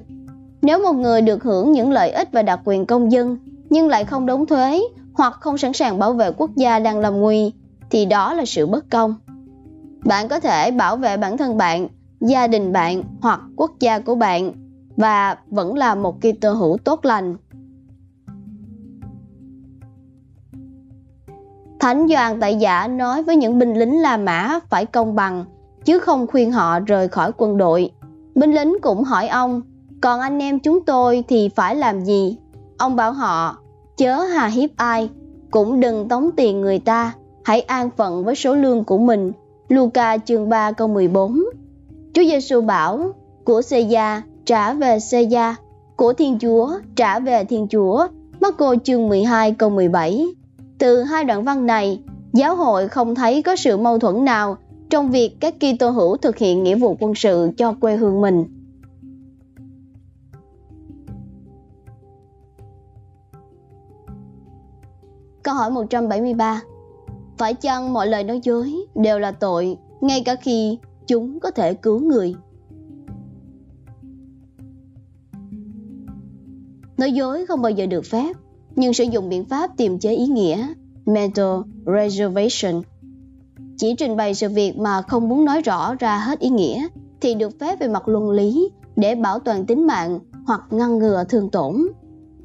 Nếu 0.62 0.82
một 0.82 0.92
người 0.92 1.22
được 1.22 1.42
hưởng 1.42 1.72
những 1.72 1.92
lợi 1.92 2.10
ích 2.10 2.28
và 2.32 2.42
đặc 2.42 2.60
quyền 2.64 2.86
công 2.86 3.12
dân 3.12 3.38
nhưng 3.70 3.88
lại 3.88 4.04
không 4.04 4.26
đóng 4.26 4.46
thuế 4.46 4.80
hoặc 5.20 5.36
không 5.40 5.58
sẵn 5.58 5.72
sàng 5.72 5.98
bảo 5.98 6.12
vệ 6.12 6.30
quốc 6.36 6.50
gia 6.56 6.78
đang 6.78 6.98
làm 6.98 7.20
nguy 7.20 7.52
thì 7.90 8.04
đó 8.04 8.34
là 8.34 8.44
sự 8.44 8.66
bất 8.66 8.90
công. 8.90 9.14
Bạn 10.04 10.28
có 10.28 10.40
thể 10.40 10.70
bảo 10.70 10.96
vệ 10.96 11.16
bản 11.16 11.36
thân 11.36 11.56
bạn, 11.56 11.88
gia 12.20 12.46
đình 12.46 12.72
bạn 12.72 13.02
hoặc 13.20 13.40
quốc 13.56 13.70
gia 13.80 13.98
của 13.98 14.14
bạn 14.14 14.52
và 14.96 15.36
vẫn 15.46 15.74
là 15.74 15.94
một 15.94 16.20
kỳ 16.20 16.32
tơ 16.32 16.52
hữu 16.52 16.76
tốt 16.84 17.04
lành. 17.04 17.36
Thánh 21.80 22.06
Doan 22.08 22.40
Tại 22.40 22.56
Giả 22.56 22.88
nói 22.88 23.22
với 23.22 23.36
những 23.36 23.58
binh 23.58 23.74
lính 23.74 24.02
La 24.02 24.16
Mã 24.16 24.58
phải 24.68 24.86
công 24.86 25.14
bằng, 25.14 25.44
chứ 25.84 25.98
không 25.98 26.26
khuyên 26.26 26.52
họ 26.52 26.80
rời 26.80 27.08
khỏi 27.08 27.32
quân 27.36 27.58
đội. 27.58 27.90
Binh 28.34 28.54
lính 28.54 28.76
cũng 28.82 29.04
hỏi 29.04 29.28
ông, 29.28 29.62
còn 30.00 30.20
anh 30.20 30.38
em 30.38 30.58
chúng 30.58 30.84
tôi 30.84 31.24
thì 31.28 31.48
phải 31.48 31.76
làm 31.76 32.04
gì? 32.04 32.36
Ông 32.78 32.96
bảo 32.96 33.12
họ, 33.12 33.59
chớ 34.00 34.22
hà 34.22 34.46
hiếp 34.46 34.70
ai, 34.76 35.08
cũng 35.50 35.80
đừng 35.80 36.08
tống 36.08 36.30
tiền 36.36 36.60
người 36.60 36.78
ta, 36.78 37.12
hãy 37.44 37.60
an 37.60 37.90
phận 37.96 38.24
với 38.24 38.34
số 38.34 38.54
lương 38.54 38.84
của 38.84 38.98
mình. 38.98 39.32
Luca 39.68 40.18
chương 40.18 40.48
3 40.48 40.72
câu 40.72 40.88
14 40.88 41.40
Chúa 42.14 42.22
Giêsu 42.22 42.60
bảo, 42.60 43.12
của 43.44 43.62
Caesar 43.70 44.22
trả 44.44 44.72
về 44.72 44.98
Caesar, 45.10 45.54
của 45.96 46.12
Thiên 46.12 46.38
Chúa 46.38 46.70
trả 46.96 47.18
về 47.18 47.44
Thiên 47.44 47.66
Chúa. 47.70 48.06
Marco 48.40 48.74
chương 48.84 49.08
12 49.08 49.52
câu 49.52 49.70
17 49.70 50.26
Từ 50.78 51.02
hai 51.02 51.24
đoạn 51.24 51.44
văn 51.44 51.66
này, 51.66 52.02
giáo 52.32 52.56
hội 52.56 52.88
không 52.88 53.14
thấy 53.14 53.42
có 53.42 53.56
sự 53.56 53.76
mâu 53.76 53.98
thuẫn 53.98 54.24
nào 54.24 54.56
trong 54.90 55.10
việc 55.10 55.40
các 55.40 55.54
Kitô 55.60 55.90
hữu 55.90 56.16
thực 56.16 56.38
hiện 56.38 56.62
nghĩa 56.62 56.76
vụ 56.76 56.96
quân 57.00 57.14
sự 57.14 57.50
cho 57.56 57.72
quê 57.80 57.96
hương 57.96 58.20
mình. 58.20 58.44
Câu 65.50 65.56
hỏi 65.56 65.70
173 65.70 66.62
Phải 67.38 67.54
chăng 67.54 67.92
mọi 67.92 68.06
lời 68.06 68.24
nói 68.24 68.40
dối 68.42 68.74
đều 68.94 69.18
là 69.18 69.32
tội, 69.32 69.76
ngay 70.00 70.22
cả 70.24 70.34
khi 70.34 70.78
chúng 71.06 71.40
có 71.40 71.50
thể 71.50 71.74
cứu 71.74 72.00
người? 72.00 72.34
Nói 76.98 77.12
dối 77.12 77.46
không 77.46 77.62
bao 77.62 77.70
giờ 77.70 77.86
được 77.86 78.04
phép, 78.04 78.36
nhưng 78.76 78.94
sử 78.94 79.04
dụng 79.04 79.28
biện 79.28 79.44
pháp 79.44 79.70
tìm 79.76 79.98
chế 79.98 80.14
ý 80.14 80.26
nghĩa 80.26 80.66
mental 81.06 81.60
reservation 81.86 82.82
chỉ 83.76 83.94
trình 83.98 84.16
bày 84.16 84.34
sự 84.34 84.48
việc 84.48 84.78
mà 84.78 85.02
không 85.02 85.28
muốn 85.28 85.44
nói 85.44 85.62
rõ 85.62 85.94
ra 85.94 86.18
hết 86.18 86.38
ý 86.38 86.48
nghĩa 86.48 86.86
thì 87.20 87.34
được 87.34 87.58
phép 87.60 87.80
về 87.80 87.88
mặt 87.88 88.08
luân 88.08 88.30
lý 88.30 88.70
để 88.96 89.14
bảo 89.14 89.38
toàn 89.38 89.66
tính 89.66 89.86
mạng 89.86 90.18
hoặc 90.46 90.60
ngăn 90.70 90.98
ngừa 90.98 91.24
thương 91.28 91.50
tổn. 91.50 91.82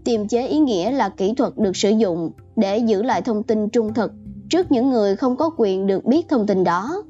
Tiềm 0.06 0.28
chế 0.28 0.48
ý 0.48 0.60
nghĩa 0.60 0.92
là 0.92 1.10
kỹ 1.10 1.34
thuật 1.38 1.58
được 1.58 1.78
sử 1.78 1.90
dụng 1.90 2.32
để 2.56 2.78
giữ 2.78 3.04
lại 3.04 3.22
thông 3.22 3.44
tin 3.44 3.70
trung 3.70 3.94
thực 3.94 4.12
trước 4.50 4.72
những 4.72 4.90
người 4.90 5.16
không 5.16 5.36
có 5.36 5.50
quyền 5.58 5.88
được 5.88 6.06
biết 6.06 6.30
thông 6.30 6.48
tin 6.48 6.64
đó. 6.64 7.04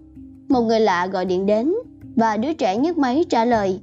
Một 0.49 0.61
người 0.61 0.79
lạ 0.79 1.07
gọi 1.07 1.25
điện 1.25 1.45
đến 1.45 1.73
và 2.15 2.37
đứa 2.37 2.53
trẻ 2.53 2.77
nhấc 2.77 2.97
máy 2.97 3.25
trả 3.29 3.45
lời. 3.45 3.79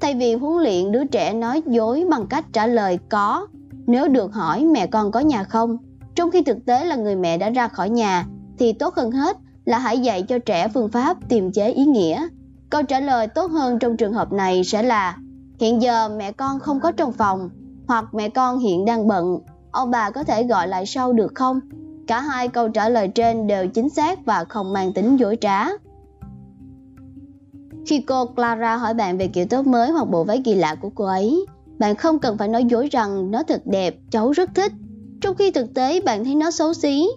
Thay 0.00 0.14
vì 0.14 0.34
huấn 0.34 0.62
luyện 0.62 0.92
đứa 0.92 1.04
trẻ 1.04 1.32
nói 1.32 1.62
dối 1.66 2.04
bằng 2.10 2.26
cách 2.26 2.44
trả 2.52 2.66
lời 2.66 2.98
có 3.08 3.46
nếu 3.86 4.08
được 4.08 4.32
hỏi 4.32 4.64
mẹ 4.64 4.86
con 4.86 5.12
có 5.12 5.20
nhà 5.20 5.44
không, 5.44 5.76
trong 6.14 6.30
khi 6.30 6.42
thực 6.42 6.66
tế 6.66 6.84
là 6.84 6.96
người 6.96 7.16
mẹ 7.16 7.38
đã 7.38 7.50
ra 7.50 7.68
khỏi 7.68 7.90
nhà 7.90 8.26
thì 8.58 8.72
tốt 8.72 8.94
hơn 8.94 9.10
hết 9.10 9.36
là 9.64 9.78
hãy 9.78 9.98
dạy 9.98 10.22
cho 10.22 10.38
trẻ 10.38 10.68
phương 10.74 10.88
pháp 10.88 11.28
tìm 11.28 11.52
chế 11.52 11.72
ý 11.72 11.84
nghĩa. 11.84 12.28
Câu 12.70 12.82
trả 12.82 13.00
lời 13.00 13.26
tốt 13.26 13.50
hơn 13.50 13.78
trong 13.78 13.96
trường 13.96 14.12
hợp 14.12 14.32
này 14.32 14.64
sẽ 14.64 14.82
là 14.82 15.16
Hiện 15.60 15.82
giờ 15.82 16.08
mẹ 16.08 16.32
con 16.32 16.60
không 16.60 16.80
có 16.80 16.92
trong 16.92 17.12
phòng 17.12 17.50
hoặc 17.88 18.14
mẹ 18.14 18.28
con 18.28 18.58
hiện 18.58 18.84
đang 18.84 19.08
bận, 19.08 19.38
ông 19.70 19.90
bà 19.90 20.10
có 20.10 20.24
thể 20.24 20.44
gọi 20.44 20.68
lại 20.68 20.86
sau 20.86 21.12
được 21.12 21.32
không? 21.34 21.60
Cả 22.06 22.20
hai 22.20 22.48
câu 22.48 22.68
trả 22.68 22.88
lời 22.88 23.08
trên 23.08 23.46
đều 23.46 23.68
chính 23.68 23.88
xác 23.88 24.26
và 24.26 24.44
không 24.44 24.72
mang 24.72 24.92
tính 24.92 25.16
dối 25.16 25.38
trá. 25.40 25.66
Khi 27.86 28.00
cô 28.00 28.26
Clara 28.26 28.76
hỏi 28.76 28.94
bạn 28.94 29.18
về 29.18 29.26
kiểu 29.28 29.46
tóc 29.50 29.66
mới 29.66 29.90
hoặc 29.90 30.04
bộ 30.04 30.24
váy 30.24 30.42
kỳ 30.44 30.54
lạ 30.54 30.74
của 30.74 30.90
cô 30.94 31.04
ấy, 31.04 31.46
bạn 31.78 31.96
không 31.96 32.18
cần 32.18 32.38
phải 32.38 32.48
nói 32.48 32.64
dối 32.64 32.88
rằng 32.92 33.30
nó 33.30 33.42
thật 33.42 33.62
đẹp, 33.64 33.96
cháu 34.10 34.30
rất 34.30 34.50
thích. 34.54 34.72
Trong 35.20 35.34
khi 35.34 35.50
thực 35.50 35.74
tế 35.74 36.00
bạn 36.00 36.24
thấy 36.24 36.34
nó 36.34 36.50
xấu 36.50 36.74
xí, 36.74 37.08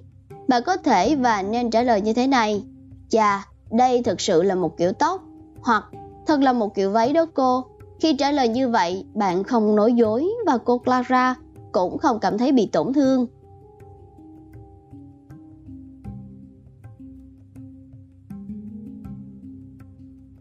bạn 0.47 0.63
có 0.65 0.77
thể 0.77 1.15
và 1.15 1.41
nên 1.41 1.71
trả 1.71 1.81
lời 1.81 2.01
như 2.01 2.13
thế 2.13 2.27
này. 2.27 2.63
Chà, 3.09 3.45
đây 3.71 4.03
thực 4.03 4.21
sự 4.21 4.43
là 4.43 4.55
một 4.55 4.77
kiểu 4.77 4.91
tóc, 4.93 5.21
hoặc 5.62 5.86
thật 6.27 6.39
là 6.39 6.53
một 6.53 6.75
kiểu 6.75 6.91
váy 6.91 7.13
đó 7.13 7.25
cô. 7.33 7.63
Khi 7.99 8.13
trả 8.13 8.31
lời 8.31 8.47
như 8.47 8.69
vậy, 8.69 9.05
bạn 9.13 9.43
không 9.43 9.75
nói 9.75 9.93
dối 9.93 10.27
và 10.45 10.57
cô 10.57 10.77
Clara 10.77 11.35
cũng 11.71 11.97
không 11.97 12.19
cảm 12.19 12.37
thấy 12.37 12.51
bị 12.51 12.65
tổn 12.65 12.93
thương. 12.93 13.27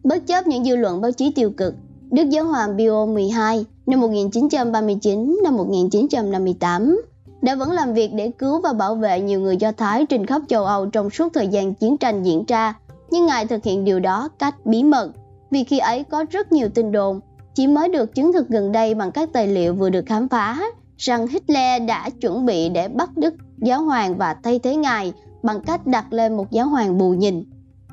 Bất 0.04 0.26
chấp 0.26 0.46
những 0.46 0.64
dư 0.64 0.76
luận 0.76 1.00
báo 1.00 1.12
chí 1.12 1.32
tiêu 1.32 1.50
cực, 1.50 1.74
Đức 2.10 2.28
Giáo 2.30 2.44
hoàng 2.44 2.76
Pio 2.78 3.06
12 3.06 3.64
năm 3.86 4.00
1939 4.00 5.40
năm 5.44 5.56
1958 5.56 7.00
đã 7.42 7.54
vẫn 7.54 7.72
làm 7.72 7.94
việc 7.94 8.10
để 8.14 8.30
cứu 8.38 8.60
và 8.60 8.72
bảo 8.72 8.94
vệ 8.94 9.20
nhiều 9.20 9.40
người 9.40 9.56
Do 9.56 9.72
Thái 9.72 10.06
trên 10.06 10.26
khắp 10.26 10.42
châu 10.48 10.64
Âu 10.64 10.86
trong 10.86 11.10
suốt 11.10 11.32
thời 11.34 11.48
gian 11.48 11.74
chiến 11.74 11.96
tranh 11.96 12.22
diễn 12.22 12.44
ra, 12.48 12.74
nhưng 13.10 13.26
Ngài 13.26 13.46
thực 13.46 13.64
hiện 13.64 13.84
điều 13.84 14.00
đó 14.00 14.28
cách 14.38 14.66
bí 14.66 14.82
mật, 14.82 15.10
vì 15.50 15.64
khi 15.64 15.78
ấy 15.78 16.04
có 16.04 16.24
rất 16.30 16.52
nhiều 16.52 16.68
tin 16.68 16.92
đồn, 16.92 17.20
chỉ 17.56 17.66
mới 17.66 17.88
được 17.88 18.14
chứng 18.14 18.32
thực 18.32 18.48
gần 18.48 18.72
đây 18.72 18.94
bằng 18.94 19.12
các 19.12 19.28
tài 19.32 19.48
liệu 19.48 19.74
vừa 19.74 19.90
được 19.90 20.06
khám 20.06 20.28
phá, 20.28 20.60
rằng 20.98 21.26
Hitler 21.26 21.82
đã 21.88 22.10
chuẩn 22.20 22.46
bị 22.46 22.68
để 22.68 22.88
bắt 22.88 23.16
Đức 23.16 23.34
Giáo 23.58 23.82
Hoàng 23.82 24.16
và 24.16 24.34
thay 24.42 24.58
thế 24.58 24.76
Ngài 24.76 25.12
bằng 25.42 25.60
cách 25.60 25.86
đặt 25.86 26.12
lên 26.12 26.36
một 26.36 26.50
giáo 26.50 26.68
hoàng 26.68 26.98
bù 26.98 27.10
nhìn. 27.10 27.44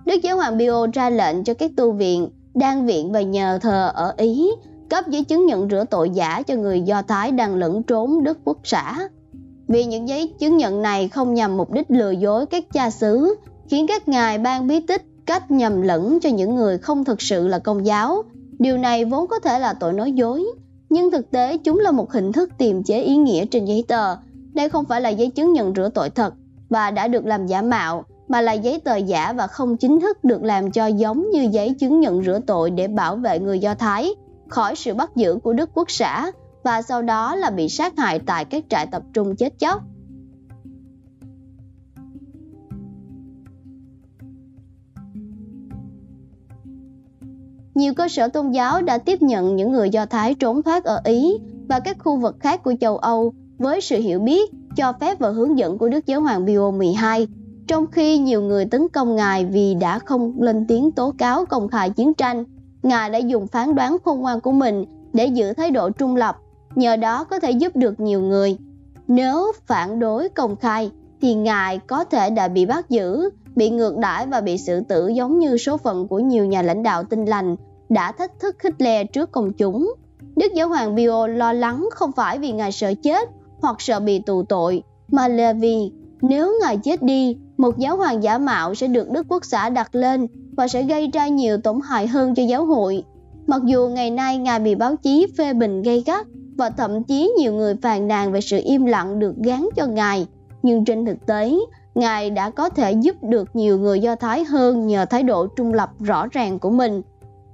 Đức 0.05 0.15
Giáo 0.23 0.37
hoàng 0.37 0.59
Pio 0.59 0.87
ra 0.93 1.09
lệnh 1.09 1.43
cho 1.43 1.53
các 1.53 1.71
tu 1.77 1.91
viện, 1.91 2.29
đan 2.53 2.85
viện 2.85 3.11
và 3.11 3.21
nhờ 3.21 3.59
thờ 3.61 3.91
ở 3.95 4.13
Ý 4.17 4.49
cấp 4.89 5.07
giấy 5.07 5.23
chứng 5.23 5.45
nhận 5.45 5.69
rửa 5.69 5.83
tội 5.89 6.09
giả 6.09 6.41
cho 6.41 6.55
người 6.55 6.81
Do 6.81 7.01
Thái 7.01 7.31
đang 7.31 7.55
lẫn 7.55 7.83
trốn 7.83 8.23
Đức 8.23 8.37
Quốc 8.45 8.57
xã 8.63 9.07
vì 9.67 9.85
những 9.85 10.07
giấy 10.07 10.33
chứng 10.39 10.57
nhận 10.57 10.81
này 10.81 11.07
không 11.07 11.33
nhằm 11.33 11.57
mục 11.57 11.71
đích 11.71 11.91
lừa 11.91 12.11
dối 12.11 12.45
các 12.45 12.63
cha 12.73 12.89
xứ, 12.89 13.35
khiến 13.69 13.87
các 13.87 14.07
ngài 14.07 14.37
ban 14.37 14.67
bí 14.67 14.79
tích 14.79 15.05
cách 15.25 15.51
nhầm 15.51 15.81
lẫn 15.81 16.19
cho 16.19 16.29
những 16.29 16.55
người 16.55 16.77
không 16.77 17.03
thực 17.03 17.21
sự 17.21 17.47
là 17.47 17.59
công 17.59 17.85
giáo. 17.85 18.23
Điều 18.59 18.77
này 18.77 19.05
vốn 19.05 19.27
có 19.27 19.39
thể 19.39 19.59
là 19.59 19.73
tội 19.73 19.93
nói 19.93 20.11
dối, 20.11 20.45
nhưng 20.89 21.11
thực 21.11 21.31
tế 21.31 21.57
chúng 21.57 21.79
là 21.79 21.91
một 21.91 22.11
hình 22.11 22.31
thức 22.31 22.49
tìm 22.57 22.83
chế 22.83 23.01
ý 23.01 23.15
nghĩa 23.15 23.45
trên 23.45 23.65
giấy 23.65 23.85
tờ. 23.87 24.15
Đây 24.53 24.69
không 24.69 24.85
phải 24.85 25.01
là 25.01 25.09
giấy 25.09 25.29
chứng 25.29 25.53
nhận 25.53 25.73
rửa 25.75 25.89
tội 25.89 26.09
thật 26.09 26.33
và 26.69 26.91
đã 26.91 27.07
được 27.07 27.25
làm 27.25 27.47
giả 27.47 27.61
mạo, 27.61 28.05
mà 28.27 28.41
là 28.41 28.53
giấy 28.53 28.79
tờ 28.79 28.95
giả 28.95 29.33
và 29.33 29.47
không 29.47 29.77
chính 29.77 29.99
thức 29.99 30.23
được 30.23 30.43
làm 30.43 30.71
cho 30.71 30.87
giống 30.87 31.29
như 31.29 31.49
giấy 31.51 31.73
chứng 31.79 31.99
nhận 31.99 32.23
rửa 32.23 32.39
tội 32.47 32.71
để 32.71 32.87
bảo 32.87 33.15
vệ 33.15 33.39
người 33.39 33.59
Do 33.59 33.75
Thái 33.75 34.15
khỏi 34.47 34.75
sự 34.75 34.93
bắt 34.93 35.15
giữ 35.15 35.37
của 35.43 35.53
Đức 35.53 35.69
Quốc 35.73 35.91
xã 35.91 36.31
và 36.63 36.81
sau 36.81 37.01
đó 37.01 37.35
là 37.35 37.49
bị 37.49 37.69
sát 37.69 37.97
hại 37.97 38.19
tại 38.19 38.45
các 38.45 38.63
trại 38.69 38.87
tập 38.87 39.03
trung 39.13 39.35
chết 39.35 39.59
chóc. 39.59 39.81
Nhiều 47.75 47.93
cơ 47.93 48.07
sở 48.07 48.27
tôn 48.27 48.51
giáo 48.51 48.81
đã 48.81 48.97
tiếp 48.97 49.21
nhận 49.21 49.55
những 49.55 49.71
người 49.71 49.89
Do 49.89 50.05
Thái 50.05 50.35
trốn 50.35 50.63
thoát 50.63 50.83
ở 50.83 51.01
Ý 51.03 51.37
và 51.67 51.79
các 51.79 51.97
khu 51.99 52.17
vực 52.17 52.35
khác 52.39 52.63
của 52.63 52.73
châu 52.81 52.97
Âu 52.97 53.33
với 53.57 53.81
sự 53.81 53.99
hiểu 53.99 54.19
biết, 54.19 54.51
cho 54.75 54.93
phép 55.01 55.19
và 55.19 55.29
hướng 55.29 55.57
dẫn 55.57 55.77
của 55.77 55.89
Đức 55.89 56.05
Giáo 56.05 56.21
hoàng 56.21 56.45
Pio 56.45 56.71
12, 56.71 57.27
trong 57.67 57.87
khi 57.91 58.17
nhiều 58.17 58.41
người 58.41 58.65
tấn 58.65 58.87
công 58.87 59.15
Ngài 59.15 59.45
vì 59.45 59.75
đã 59.75 59.99
không 59.99 60.41
lên 60.41 60.65
tiếng 60.67 60.91
tố 60.91 61.13
cáo 61.17 61.45
công 61.45 61.67
khai 61.67 61.89
chiến 61.89 62.13
tranh. 62.13 62.45
Ngài 62.83 63.09
đã 63.09 63.17
dùng 63.17 63.47
phán 63.47 63.75
đoán 63.75 63.97
khôn 64.05 64.19
ngoan 64.19 64.41
của 64.41 64.51
mình 64.51 64.85
để 65.13 65.25
giữ 65.25 65.53
thái 65.53 65.71
độ 65.71 65.89
trung 65.89 66.15
lập 66.15 66.37
nhờ 66.75 66.95
đó 66.95 67.23
có 67.23 67.39
thể 67.39 67.51
giúp 67.51 67.75
được 67.75 67.99
nhiều 67.99 68.21
người. 68.21 68.57
Nếu 69.07 69.51
phản 69.65 69.99
đối 69.99 70.29
công 70.29 70.55
khai 70.55 70.91
thì 71.21 71.33
ngài 71.33 71.77
có 71.77 72.03
thể 72.03 72.29
đã 72.29 72.47
bị 72.47 72.65
bắt 72.65 72.89
giữ, 72.89 73.29
bị 73.55 73.69
ngược 73.69 73.97
đãi 73.97 74.27
và 74.27 74.41
bị 74.41 74.57
xử 74.57 74.81
tử 74.81 75.07
giống 75.07 75.39
như 75.39 75.57
số 75.57 75.77
phận 75.77 76.07
của 76.07 76.19
nhiều 76.19 76.45
nhà 76.45 76.61
lãnh 76.61 76.83
đạo 76.83 77.03
tinh 77.03 77.25
lành 77.25 77.55
đã 77.89 78.11
thách 78.11 78.39
thức 78.39 78.55
Hitler 78.63 79.07
trước 79.13 79.31
công 79.31 79.53
chúng. 79.53 79.93
Đức 80.35 80.53
Giáo 80.55 80.69
hoàng 80.69 80.95
Pio 80.95 81.27
lo 81.27 81.53
lắng 81.53 81.89
không 81.91 82.11
phải 82.11 82.39
vì 82.39 82.51
ngài 82.51 82.71
sợ 82.71 82.93
chết 83.03 83.29
hoặc 83.61 83.75
sợ 83.79 83.99
bị 83.99 84.19
tù 84.19 84.43
tội, 84.43 84.83
mà 85.07 85.27
là 85.27 85.53
vì 85.53 85.91
nếu 86.21 86.53
ngài 86.61 86.77
chết 86.77 87.03
đi, 87.03 87.37
một 87.57 87.77
giáo 87.77 87.97
hoàng 87.97 88.23
giả 88.23 88.37
mạo 88.37 88.75
sẽ 88.75 88.87
được 88.87 89.09
Đức 89.09 89.25
Quốc 89.29 89.45
xã 89.45 89.69
đặt 89.69 89.95
lên 89.95 90.27
và 90.57 90.67
sẽ 90.67 90.83
gây 90.83 91.09
ra 91.13 91.27
nhiều 91.27 91.57
tổn 91.57 91.79
hại 91.83 92.07
hơn 92.07 92.35
cho 92.35 92.43
giáo 92.43 92.65
hội. 92.65 93.03
Mặc 93.47 93.61
dù 93.65 93.89
ngày 93.89 94.11
nay 94.11 94.37
ngài 94.37 94.59
bị 94.59 94.75
báo 94.75 94.95
chí 94.95 95.27
phê 95.37 95.53
bình 95.53 95.81
gây 95.81 96.03
gắt 96.05 96.27
và 96.57 96.69
thậm 96.69 97.03
chí 97.03 97.33
nhiều 97.37 97.53
người 97.53 97.75
phàn 97.81 98.07
nàn 98.07 98.31
về 98.31 98.41
sự 98.41 98.59
im 98.63 98.85
lặng 98.85 99.19
được 99.19 99.35
gán 99.37 99.67
cho 99.75 99.85
ngài, 99.85 100.27
nhưng 100.63 100.85
trên 100.85 101.05
thực 101.05 101.25
tế, 101.25 101.53
ngài 101.95 102.29
đã 102.29 102.49
có 102.49 102.69
thể 102.69 102.91
giúp 102.91 103.15
được 103.21 103.55
nhiều 103.55 103.79
người 103.79 103.99
Do 103.99 104.15
Thái 104.15 104.43
hơn 104.43 104.87
nhờ 104.87 105.05
thái 105.05 105.23
độ 105.23 105.47
trung 105.47 105.73
lập 105.73 105.89
rõ 105.99 106.27
ràng 106.31 106.59
của 106.59 106.69
mình. 106.69 107.01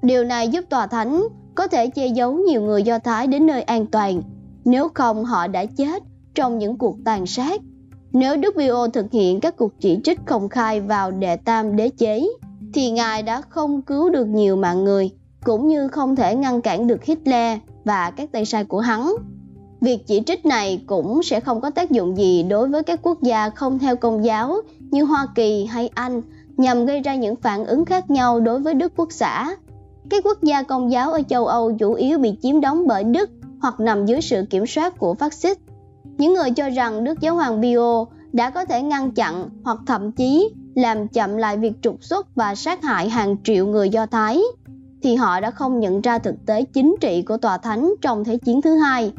Điều 0.01 0.23
này 0.23 0.47
giúp 0.47 0.65
tòa 0.69 0.87
thánh 0.87 1.23
có 1.55 1.67
thể 1.67 1.87
che 1.87 2.07
giấu 2.07 2.33
nhiều 2.33 2.61
người 2.61 2.83
Do 2.83 2.99
Thái 2.99 3.27
đến 3.27 3.47
nơi 3.47 3.61
an 3.61 3.85
toàn, 3.85 4.21
nếu 4.65 4.89
không 4.93 5.25
họ 5.25 5.47
đã 5.47 5.65
chết 5.65 6.03
trong 6.35 6.57
những 6.57 6.77
cuộc 6.77 6.95
tàn 7.05 7.25
sát. 7.25 7.61
Nếu 8.11 8.37
Đức 8.37 8.55
Bio 8.55 8.87
thực 8.87 9.11
hiện 9.11 9.39
các 9.39 9.57
cuộc 9.57 9.71
chỉ 9.79 9.99
trích 10.03 10.19
công 10.25 10.49
khai 10.49 10.81
vào 10.81 11.11
đệ 11.11 11.35
tam 11.35 11.75
đế 11.75 11.89
chế, 11.89 12.27
thì 12.73 12.91
Ngài 12.91 13.23
đã 13.23 13.41
không 13.41 13.81
cứu 13.81 14.09
được 14.09 14.25
nhiều 14.25 14.55
mạng 14.55 14.83
người, 14.83 15.11
cũng 15.43 15.67
như 15.67 15.87
không 15.87 16.15
thể 16.15 16.35
ngăn 16.35 16.61
cản 16.61 16.87
được 16.87 17.03
Hitler 17.03 17.57
và 17.85 18.11
các 18.11 18.31
tay 18.31 18.45
sai 18.45 18.63
của 18.63 18.79
hắn. 18.79 19.11
Việc 19.81 20.07
chỉ 20.07 20.21
trích 20.25 20.45
này 20.45 20.81
cũng 20.87 21.23
sẽ 21.23 21.39
không 21.39 21.61
có 21.61 21.69
tác 21.69 21.91
dụng 21.91 22.17
gì 22.17 22.43
đối 22.43 22.67
với 22.67 22.83
các 22.83 22.99
quốc 23.03 23.23
gia 23.23 23.49
không 23.49 23.79
theo 23.79 23.95
công 23.95 24.25
giáo 24.25 24.55
như 24.79 25.03
Hoa 25.03 25.27
Kỳ 25.35 25.65
hay 25.65 25.89
Anh 25.93 26.21
nhằm 26.57 26.85
gây 26.85 26.99
ra 26.99 27.15
những 27.15 27.35
phản 27.35 27.65
ứng 27.65 27.85
khác 27.85 28.09
nhau 28.09 28.39
đối 28.39 28.59
với 28.59 28.73
Đức 28.73 28.93
Quốc 28.95 29.11
xã. 29.11 29.55
Các 30.09 30.23
quốc 30.25 30.43
gia 30.43 30.63
công 30.63 30.91
giáo 30.91 31.11
ở 31.11 31.21
châu 31.29 31.47
Âu 31.47 31.73
chủ 31.79 31.93
yếu 31.93 32.17
bị 32.17 32.33
chiếm 32.41 32.61
đóng 32.61 32.87
bởi 32.87 33.03
Đức 33.03 33.29
hoặc 33.61 33.79
nằm 33.79 34.05
dưới 34.05 34.21
sự 34.21 34.45
kiểm 34.49 34.65
soát 34.65 34.97
của 34.97 35.13
phát 35.13 35.33
xít. 35.33 35.57
Những 36.17 36.33
người 36.33 36.51
cho 36.51 36.69
rằng 36.69 37.03
Đức 37.03 37.19
Giáo 37.21 37.35
hoàng 37.35 37.61
Pio 37.61 38.05
đã 38.33 38.49
có 38.49 38.65
thể 38.65 38.81
ngăn 38.81 39.11
chặn 39.11 39.49
hoặc 39.63 39.77
thậm 39.87 40.11
chí 40.11 40.49
làm 40.75 41.07
chậm 41.07 41.37
lại 41.37 41.57
việc 41.57 41.73
trục 41.81 42.03
xuất 42.03 42.35
và 42.35 42.55
sát 42.55 42.83
hại 42.83 43.09
hàng 43.09 43.35
triệu 43.43 43.67
người 43.67 43.89
Do 43.89 44.05
Thái, 44.05 44.41
thì 45.03 45.15
họ 45.15 45.39
đã 45.39 45.51
không 45.51 45.79
nhận 45.79 46.01
ra 46.01 46.19
thực 46.19 46.35
tế 46.45 46.63
chính 46.63 46.95
trị 47.01 47.21
của 47.21 47.37
tòa 47.37 47.57
thánh 47.57 47.93
trong 48.01 48.23
Thế 48.23 48.37
chiến 48.37 48.61
thứ 48.61 48.75
hai. 48.75 49.11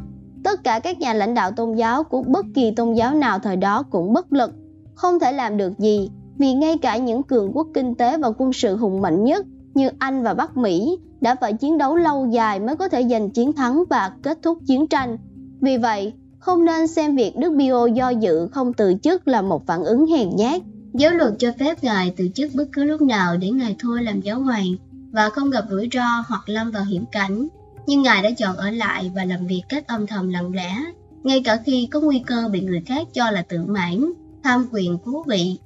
Tất 0.45 0.65
cả 0.65 0.81
các 0.81 1.01
nhà 1.01 1.15
lãnh 1.15 1.35
đạo 1.35 1.51
tôn 1.51 1.75
giáo 1.75 2.05
của 2.05 2.23
bất 2.23 2.47
kỳ 2.55 2.71
tôn 2.71 2.95
giáo 2.95 3.15
nào 3.15 3.39
thời 3.39 3.57
đó 3.57 3.83
cũng 3.83 4.13
bất 4.13 4.33
lực, 4.33 4.51
không 4.95 5.19
thể 5.19 5.33
làm 5.33 5.57
được 5.57 5.79
gì 5.79 6.11
vì 6.39 6.55
ngay 6.55 6.79
cả 6.79 6.97
những 6.97 7.23
cường 7.23 7.51
quốc 7.53 7.67
kinh 7.75 7.95
tế 7.95 8.19
và 8.19 8.31
quân 8.39 8.53
sự 8.53 8.77
hùng 8.77 9.01
mạnh 9.01 9.25
nhất 9.25 9.47
như 9.75 9.91
Anh 9.99 10.23
và 10.23 10.35
Bắc 10.35 10.57
Mỹ 10.57 10.99
đã 11.21 11.35
phải 11.35 11.53
chiến 11.53 11.79
đấu 11.79 11.97
lâu 11.97 12.27
dài 12.27 12.61
mới 12.61 12.77
có 12.77 12.89
thể 12.89 13.09
giành 13.11 13.31
chiến 13.31 13.53
thắng 13.53 13.85
và 13.91 14.13
kết 14.23 14.39
thúc 14.43 14.59
chiến 14.67 14.87
tranh. 14.87 15.17
Vì 15.61 15.77
vậy, 15.77 16.13
không 16.39 16.65
nên 16.65 16.87
xem 16.87 17.17
việc 17.17 17.37
Đức 17.37 17.51
Bio 17.51 17.87
do 17.87 18.09
dự 18.09 18.49
không 18.53 18.73
từ 18.73 18.95
chức 19.03 19.29
là 19.29 19.43
một 19.43 19.67
phản 19.67 19.85
ứng 19.85 20.07
hèn 20.07 20.37
nhát. 20.37 20.61
Giáo 20.95 21.11
luật 21.11 21.33
cho 21.39 21.53
phép 21.59 21.85
Ngài 21.85 22.15
từ 22.17 22.29
chức 22.35 22.51
bất 22.55 22.65
cứ 22.73 22.85
lúc 22.85 23.03
nào 23.03 23.37
để 23.37 23.51
Ngài 23.51 23.77
thôi 23.79 24.03
làm 24.03 24.21
giáo 24.21 24.41
hoàng 24.41 24.67
và 25.13 25.31
không 25.31 25.51
gặp 25.51 25.65
rủi 25.71 25.89
ro 25.93 26.25
hoặc 26.29 26.49
lâm 26.49 26.71
vào 26.71 26.85
hiểm 26.85 27.05
cảnh. 27.13 27.49
Nhưng 27.87 28.03
Ngài 28.03 28.23
đã 28.23 28.31
chọn 28.39 28.57
ở 28.57 28.71
lại 28.71 29.11
và 29.15 29.25
làm 29.25 29.47
việc 29.47 29.63
cách 29.69 29.87
âm 29.87 30.07
thầm 30.07 30.29
lặng 30.29 30.55
lẽ, 30.55 30.77
ngay 31.23 31.43
cả 31.45 31.57
khi 31.67 31.89
có 31.91 32.01
nguy 32.01 32.23
cơ 32.27 32.49
bị 32.53 32.61
người 32.61 32.83
khác 32.87 33.09
cho 33.13 33.31
là 33.31 33.43
tự 33.43 33.65
mãn, 33.65 34.13
tham 34.43 34.67
quyền 34.73 34.99
cố 35.05 35.25
vị. 35.29 35.59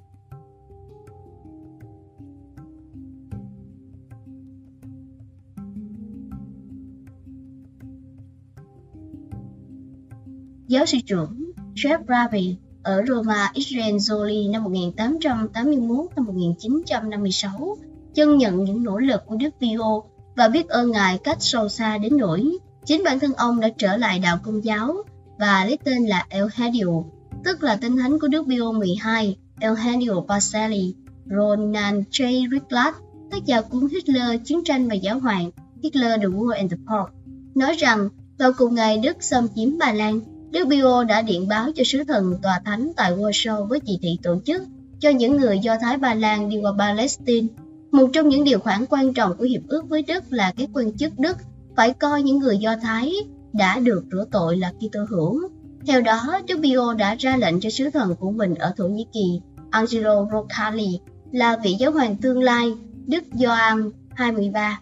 Giáo 10.67 10.87
sư 10.87 10.99
trưởng 11.07 11.53
Jeff 11.75 11.99
Ravi 12.09 12.57
ở 12.83 13.03
Roma, 13.09 13.51
Israel 13.55 13.95
Zoli 13.95 14.51
năm 14.51 14.65
1881 14.65 16.07
năm 16.17 16.25
1956 16.25 17.77
chân 18.15 18.39
nhận 18.39 18.65
những 18.65 18.83
nỗ 18.83 18.99
lực 18.99 19.21
của 19.27 19.37
Đức 19.37 19.51
Pio 19.61 20.03
và 20.37 20.49
biết 20.49 20.69
ơn 20.69 20.91
Ngài 20.91 21.19
cách 21.19 21.37
sâu 21.41 21.69
xa 21.69 21.99
đến 21.99 22.17
nỗi 22.17 22.59
chính 22.87 23.05
bản 23.05 23.21
thân 23.21 23.35
ông 23.35 23.61
đã 23.61 23.69
trở 23.79 23.97
lại 23.97 24.19
đạo 24.19 24.39
công 24.43 24.65
giáo 24.65 24.95
và 25.39 25.65
lấy 25.65 25.79
tên 25.85 26.07
là 26.07 26.27
Elhadio, 26.29 27.03
tức 27.45 27.63
là 27.63 27.77
tên 27.77 27.97
thánh 27.97 28.19
của 28.19 28.29
Đức 28.29 28.45
Pio 28.49 28.73
12, 28.73 29.37
Elhadio 29.61 30.13
Pacelli, 30.29 30.95
Ronan 31.27 32.03
J. 32.11 32.51
Ricklat, 32.51 32.95
tác 33.31 33.45
giả 33.47 33.61
cuốn 33.61 33.89
Hitler, 33.89 34.41
Chiến 34.45 34.65
tranh 34.65 34.89
và 34.89 34.95
Giáo 34.95 35.19
hoàng, 35.19 35.51
Hitler, 35.83 36.21
The 36.21 36.27
War 36.27 36.51
and 36.51 36.71
the 36.73 36.77
Pope, 36.77 37.13
nói 37.55 37.75
rằng 37.79 38.09
vào 38.39 38.53
cùng 38.53 38.75
ngày 38.75 38.99
Đức 38.99 39.17
xâm 39.21 39.49
chiếm 39.55 39.79
Ba 39.79 39.93
Lan, 39.93 40.21
Đức 40.51 40.65
Pio 40.71 41.05
đã 41.05 41.23
điện 41.23 41.49
báo 41.49 41.71
cho 41.75 41.85
sứ 41.87 42.05
thần 42.05 42.35
tòa 42.43 42.61
thánh 42.65 42.93
tại 42.97 43.13
Warsaw 43.13 43.67
với 43.67 43.81
chỉ 43.81 43.99
thị 44.03 44.19
tổ 44.23 44.41
chức 44.45 44.63
cho 45.01 45.11
những 45.11 45.37
người 45.37 45.59
Do 45.59 45.77
Thái 45.81 45.99
Ba 45.99 46.15
Lan 46.15 46.49
đi 46.49 46.61
qua 46.63 46.73
Palestine. 46.79 47.47
Một 47.95 48.11
trong 48.13 48.29
những 48.29 48.45
điều 48.45 48.59
khoản 48.59 48.85
quan 48.91 49.15
trọng 49.15 49.37
của 49.37 49.45
hiệp 49.45 49.61
ước 49.69 49.89
với 49.89 50.03
Đức 50.03 50.25
là 50.31 50.53
các 50.57 50.69
quan 50.73 50.97
chức 50.97 51.19
Đức 51.19 51.37
phải 51.77 51.93
coi 51.93 52.23
những 52.23 52.39
người 52.39 52.59
Do 52.59 52.77
Thái 52.83 53.13
đã 53.53 53.79
được 53.79 54.05
rửa 54.13 54.25
tội 54.31 54.57
là 54.57 54.73
Kitô 54.73 55.01
hữu. 55.11 55.41
Theo 55.87 56.01
đó, 56.01 56.41
Đức 56.49 56.59
Pio 56.63 56.95
đã 56.95 57.15
ra 57.15 57.37
lệnh 57.37 57.61
cho 57.61 57.71
sứ 57.71 57.91
thần 57.91 58.15
của 58.17 58.31
mình 58.31 58.55
ở 58.55 58.73
Thổ 58.77 58.85
Nhĩ 58.89 59.07
Kỳ, 59.13 59.41
Angelo 59.71 60.27
Roncalli, 60.33 61.01
là 61.33 61.57
vị 61.65 61.77
giáo 61.79 61.91
hoàng 61.91 62.17
tương 62.17 62.43
lai 62.43 62.73
Đức 63.07 63.25
Gioan 63.33 63.91
23, 64.15 64.81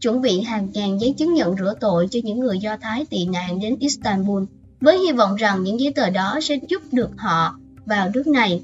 chuẩn 0.00 0.20
bị 0.20 0.40
hàng 0.40 0.68
ngàn 0.74 1.00
giấy 1.00 1.14
chứng 1.18 1.34
nhận 1.34 1.56
rửa 1.56 1.74
tội 1.80 2.08
cho 2.10 2.20
những 2.22 2.40
người 2.40 2.58
Do 2.58 2.76
Thái 2.76 3.06
tị 3.10 3.26
nạn 3.26 3.60
đến 3.60 3.76
Istanbul 3.80 4.44
với 4.80 4.98
hy 4.98 5.12
vọng 5.12 5.36
rằng 5.36 5.62
những 5.62 5.80
giấy 5.80 5.92
tờ 5.92 6.10
đó 6.10 6.38
sẽ 6.42 6.58
giúp 6.68 6.82
được 6.92 7.10
họ 7.16 7.58
vào 7.86 8.10
nước 8.14 8.26
này. 8.26 8.62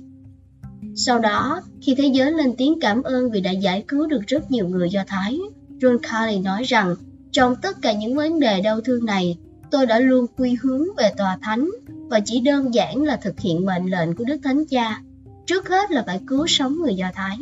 Sau 1.07 1.19
đó, 1.19 1.63
khi 1.83 1.95
thế 1.95 2.05
giới 2.13 2.33
lên 2.33 2.55
tiếng 2.59 2.81
cảm 2.81 3.03
ơn 3.03 3.31
vì 3.31 3.41
đã 3.41 3.51
giải 3.51 3.85
cứu 3.89 4.07
được 4.07 4.21
rất 4.27 4.51
nhiều 4.51 4.69
người 4.69 4.91
Do 4.91 5.05
Thái, 5.07 5.39
John 5.81 5.99
Carley 5.99 6.39
nói 6.39 6.63
rằng 6.63 6.95
trong 7.33 7.57
tất 7.63 7.77
cả 7.83 7.93
những 7.93 8.17
vấn 8.17 8.41
đề 8.41 8.61
đau 8.61 8.81
thương 8.81 9.05
này, 9.05 9.39
tôi 9.71 9.87
đã 9.87 9.99
luôn 9.99 10.27
quy 10.37 10.57
hướng 10.63 10.85
về 10.97 11.13
tòa 11.17 11.39
thánh 11.43 11.71
và 12.09 12.21
chỉ 12.25 12.41
đơn 12.41 12.75
giản 12.75 13.03
là 13.03 13.17
thực 13.17 13.41
hiện 13.41 13.67
mệnh 13.67 13.91
lệnh 13.91 14.17
của 14.17 14.25
Đức 14.25 14.37
Thánh 14.45 14.65
Cha. 14.67 15.03
Trước 15.47 15.69
hết 15.69 15.91
là 15.91 16.05
phải 16.07 16.21
cứu 16.27 16.47
sống 16.47 16.77
người 16.83 16.95
Do 16.95 17.11
Thái. 17.15 17.39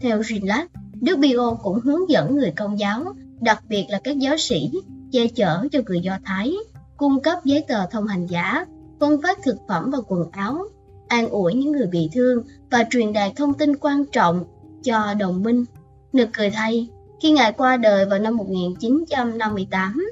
Theo 0.00 0.22
Rinlat, 0.22 0.68
Đức 1.00 1.18
Bio 1.18 1.54
cũng 1.62 1.80
hướng 1.80 2.10
dẫn 2.10 2.36
người 2.36 2.52
công 2.56 2.78
giáo, 2.78 3.04
đặc 3.40 3.62
biệt 3.68 3.86
là 3.88 4.00
các 4.04 4.18
giáo 4.18 4.36
sĩ, 4.36 4.70
che 5.12 5.26
chở 5.26 5.68
cho 5.72 5.80
người 5.86 6.00
Do 6.00 6.18
Thái 6.24 6.54
cung 6.96 7.22
cấp 7.22 7.38
giấy 7.44 7.64
tờ 7.68 7.86
thông 7.86 8.06
hành 8.06 8.26
giả, 8.26 8.66
phân 9.00 9.22
phát 9.22 9.38
thực 9.44 9.56
phẩm 9.68 9.90
và 9.90 9.98
quần 10.08 10.30
áo, 10.30 10.64
an 11.12 11.28
ủi 11.28 11.54
những 11.54 11.72
người 11.72 11.86
bị 11.86 12.08
thương 12.12 12.42
và 12.70 12.84
truyền 12.90 13.12
đạt 13.12 13.32
thông 13.36 13.54
tin 13.54 13.76
quan 13.76 14.04
trọng 14.12 14.44
cho 14.82 15.14
đồng 15.14 15.42
minh. 15.42 15.64
Nực 16.12 16.28
cười 16.32 16.50
thay, 16.50 16.88
khi 17.20 17.30
Ngài 17.30 17.52
qua 17.52 17.76
đời 17.76 18.06
vào 18.06 18.18
năm 18.18 18.36
1958, 18.36 20.06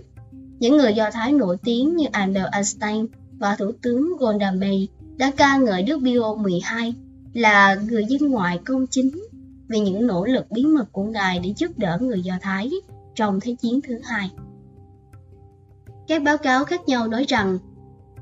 những 0.58 0.76
người 0.76 0.94
Do 0.94 1.10
Thái 1.10 1.32
nổi 1.32 1.56
tiếng 1.64 1.96
như 1.96 2.06
Albert 2.12 2.46
Einstein 2.52 3.06
và 3.38 3.56
Thủ 3.56 3.72
tướng 3.82 4.16
Golda 4.18 4.50
Meir 4.50 4.88
đã 5.16 5.32
ca 5.36 5.56
ngợi 5.56 5.82
Đức 5.82 5.98
Pio 6.04 6.34
12 6.34 6.94
là 7.34 7.74
người 7.74 8.04
dân 8.04 8.30
ngoại 8.30 8.58
công 8.66 8.86
chính 8.86 9.10
vì 9.68 9.80
những 9.80 10.06
nỗ 10.06 10.24
lực 10.24 10.50
bí 10.50 10.64
mật 10.64 10.92
của 10.92 11.04
Ngài 11.04 11.38
để 11.38 11.54
giúp 11.56 11.78
đỡ 11.78 11.98
người 12.00 12.22
Do 12.22 12.34
Thái 12.40 12.70
trong 13.14 13.40
Thế 13.40 13.56
chiến 13.62 13.80
thứ 13.80 14.00
hai. 14.04 14.30
Các 16.08 16.22
báo 16.22 16.36
cáo 16.38 16.64
khác 16.64 16.88
nhau 16.88 17.08
nói 17.08 17.24
rằng 17.28 17.58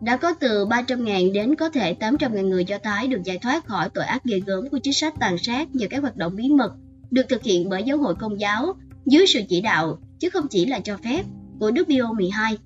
đã 0.01 0.17
có 0.17 0.35
từ 0.35 0.67
300.000 0.67 1.33
đến 1.33 1.55
có 1.55 1.71
thể 1.71 1.95
800.000 2.01 2.49
người 2.49 2.65
Do 2.65 2.79
Thái 2.83 3.07
được 3.07 3.23
giải 3.25 3.39
thoát 3.39 3.67
khỏi 3.67 3.89
tội 3.95 4.05
ác 4.05 4.25
ghê 4.25 4.41
gớm 4.47 4.69
của 4.69 4.79
chính 4.79 4.93
sách 4.93 5.15
tàn 5.21 5.39
sát 5.39 5.75
nhờ 5.75 5.87
các 5.91 6.03
hoạt 6.03 6.17
động 6.17 6.37
bí 6.37 6.49
mật 6.49 6.73
được 7.11 7.29
thực 7.29 7.43
hiện 7.43 7.69
bởi 7.69 7.83
giáo 7.83 7.99
hội 7.99 8.15
công 8.15 8.41
giáo 8.41 8.75
dưới 9.07 9.27
sự 9.27 9.41
chỉ 9.49 9.61
đạo, 9.61 9.99
chứ 10.19 10.31
không 10.31 10.49
chỉ 10.49 10.67
là 10.67 10.81
cho 10.81 10.97
phép, 10.97 11.25
của 11.61 11.71
Đức 11.71 11.89
Pio 11.89 12.13
12. 12.13 12.59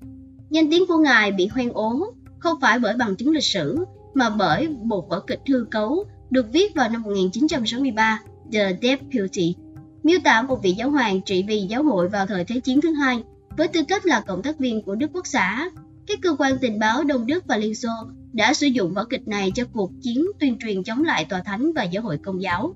Danh 0.49 0.71
tiếng 0.71 0.87
của 0.87 0.97
Ngài 0.97 1.31
bị 1.31 1.47
hoen 1.47 1.71
ố, 1.73 2.13
không 2.39 2.59
phải 2.61 2.79
bởi 2.79 2.95
bằng 2.95 3.15
chứng 3.15 3.31
lịch 3.31 3.43
sử, 3.43 3.85
mà 4.13 4.29
bởi 4.29 4.67
một 4.67 5.09
vở 5.09 5.19
kịch 5.19 5.39
hư 5.47 5.65
cấu 5.71 6.03
được 6.29 6.45
viết 6.51 6.75
vào 6.75 6.89
năm 6.89 7.01
1963, 7.01 8.21
The 8.53 8.77
Deputy, 8.81 9.55
miêu 10.03 10.19
tả 10.23 10.41
một 10.41 10.63
vị 10.63 10.71
giáo 10.71 10.89
hoàng 10.89 11.21
trị 11.21 11.43
vì 11.47 11.61
giáo 11.61 11.83
hội 11.83 12.09
vào 12.09 12.25
thời 12.25 12.45
Thế 12.45 12.59
chiến 12.59 12.81
thứ 12.81 12.91
hai 12.91 13.23
với 13.57 13.67
tư 13.67 13.81
cách 13.87 14.05
là 14.05 14.23
cộng 14.27 14.41
tác 14.41 14.59
viên 14.59 14.81
của 14.81 14.95
Đức 14.95 15.09
Quốc 15.13 15.27
xã, 15.27 15.69
các 16.07 16.19
cơ 16.21 16.35
quan 16.39 16.57
tình 16.61 16.79
báo 16.79 17.03
Đông 17.03 17.25
Đức 17.25 17.43
và 17.47 17.57
Liên 17.57 17.75
Xô 17.75 17.89
đã 18.33 18.53
sử 18.53 18.67
dụng 18.67 18.93
vở 18.93 19.05
kịch 19.05 19.27
này 19.27 19.51
cho 19.55 19.63
cuộc 19.73 19.91
chiến 20.01 20.25
tuyên 20.39 20.57
truyền 20.59 20.83
chống 20.83 21.03
lại 21.03 21.25
tòa 21.25 21.41
thánh 21.45 21.73
và 21.75 21.83
giáo 21.83 22.03
hội 22.03 22.17
công 22.23 22.41
giáo. 22.41 22.75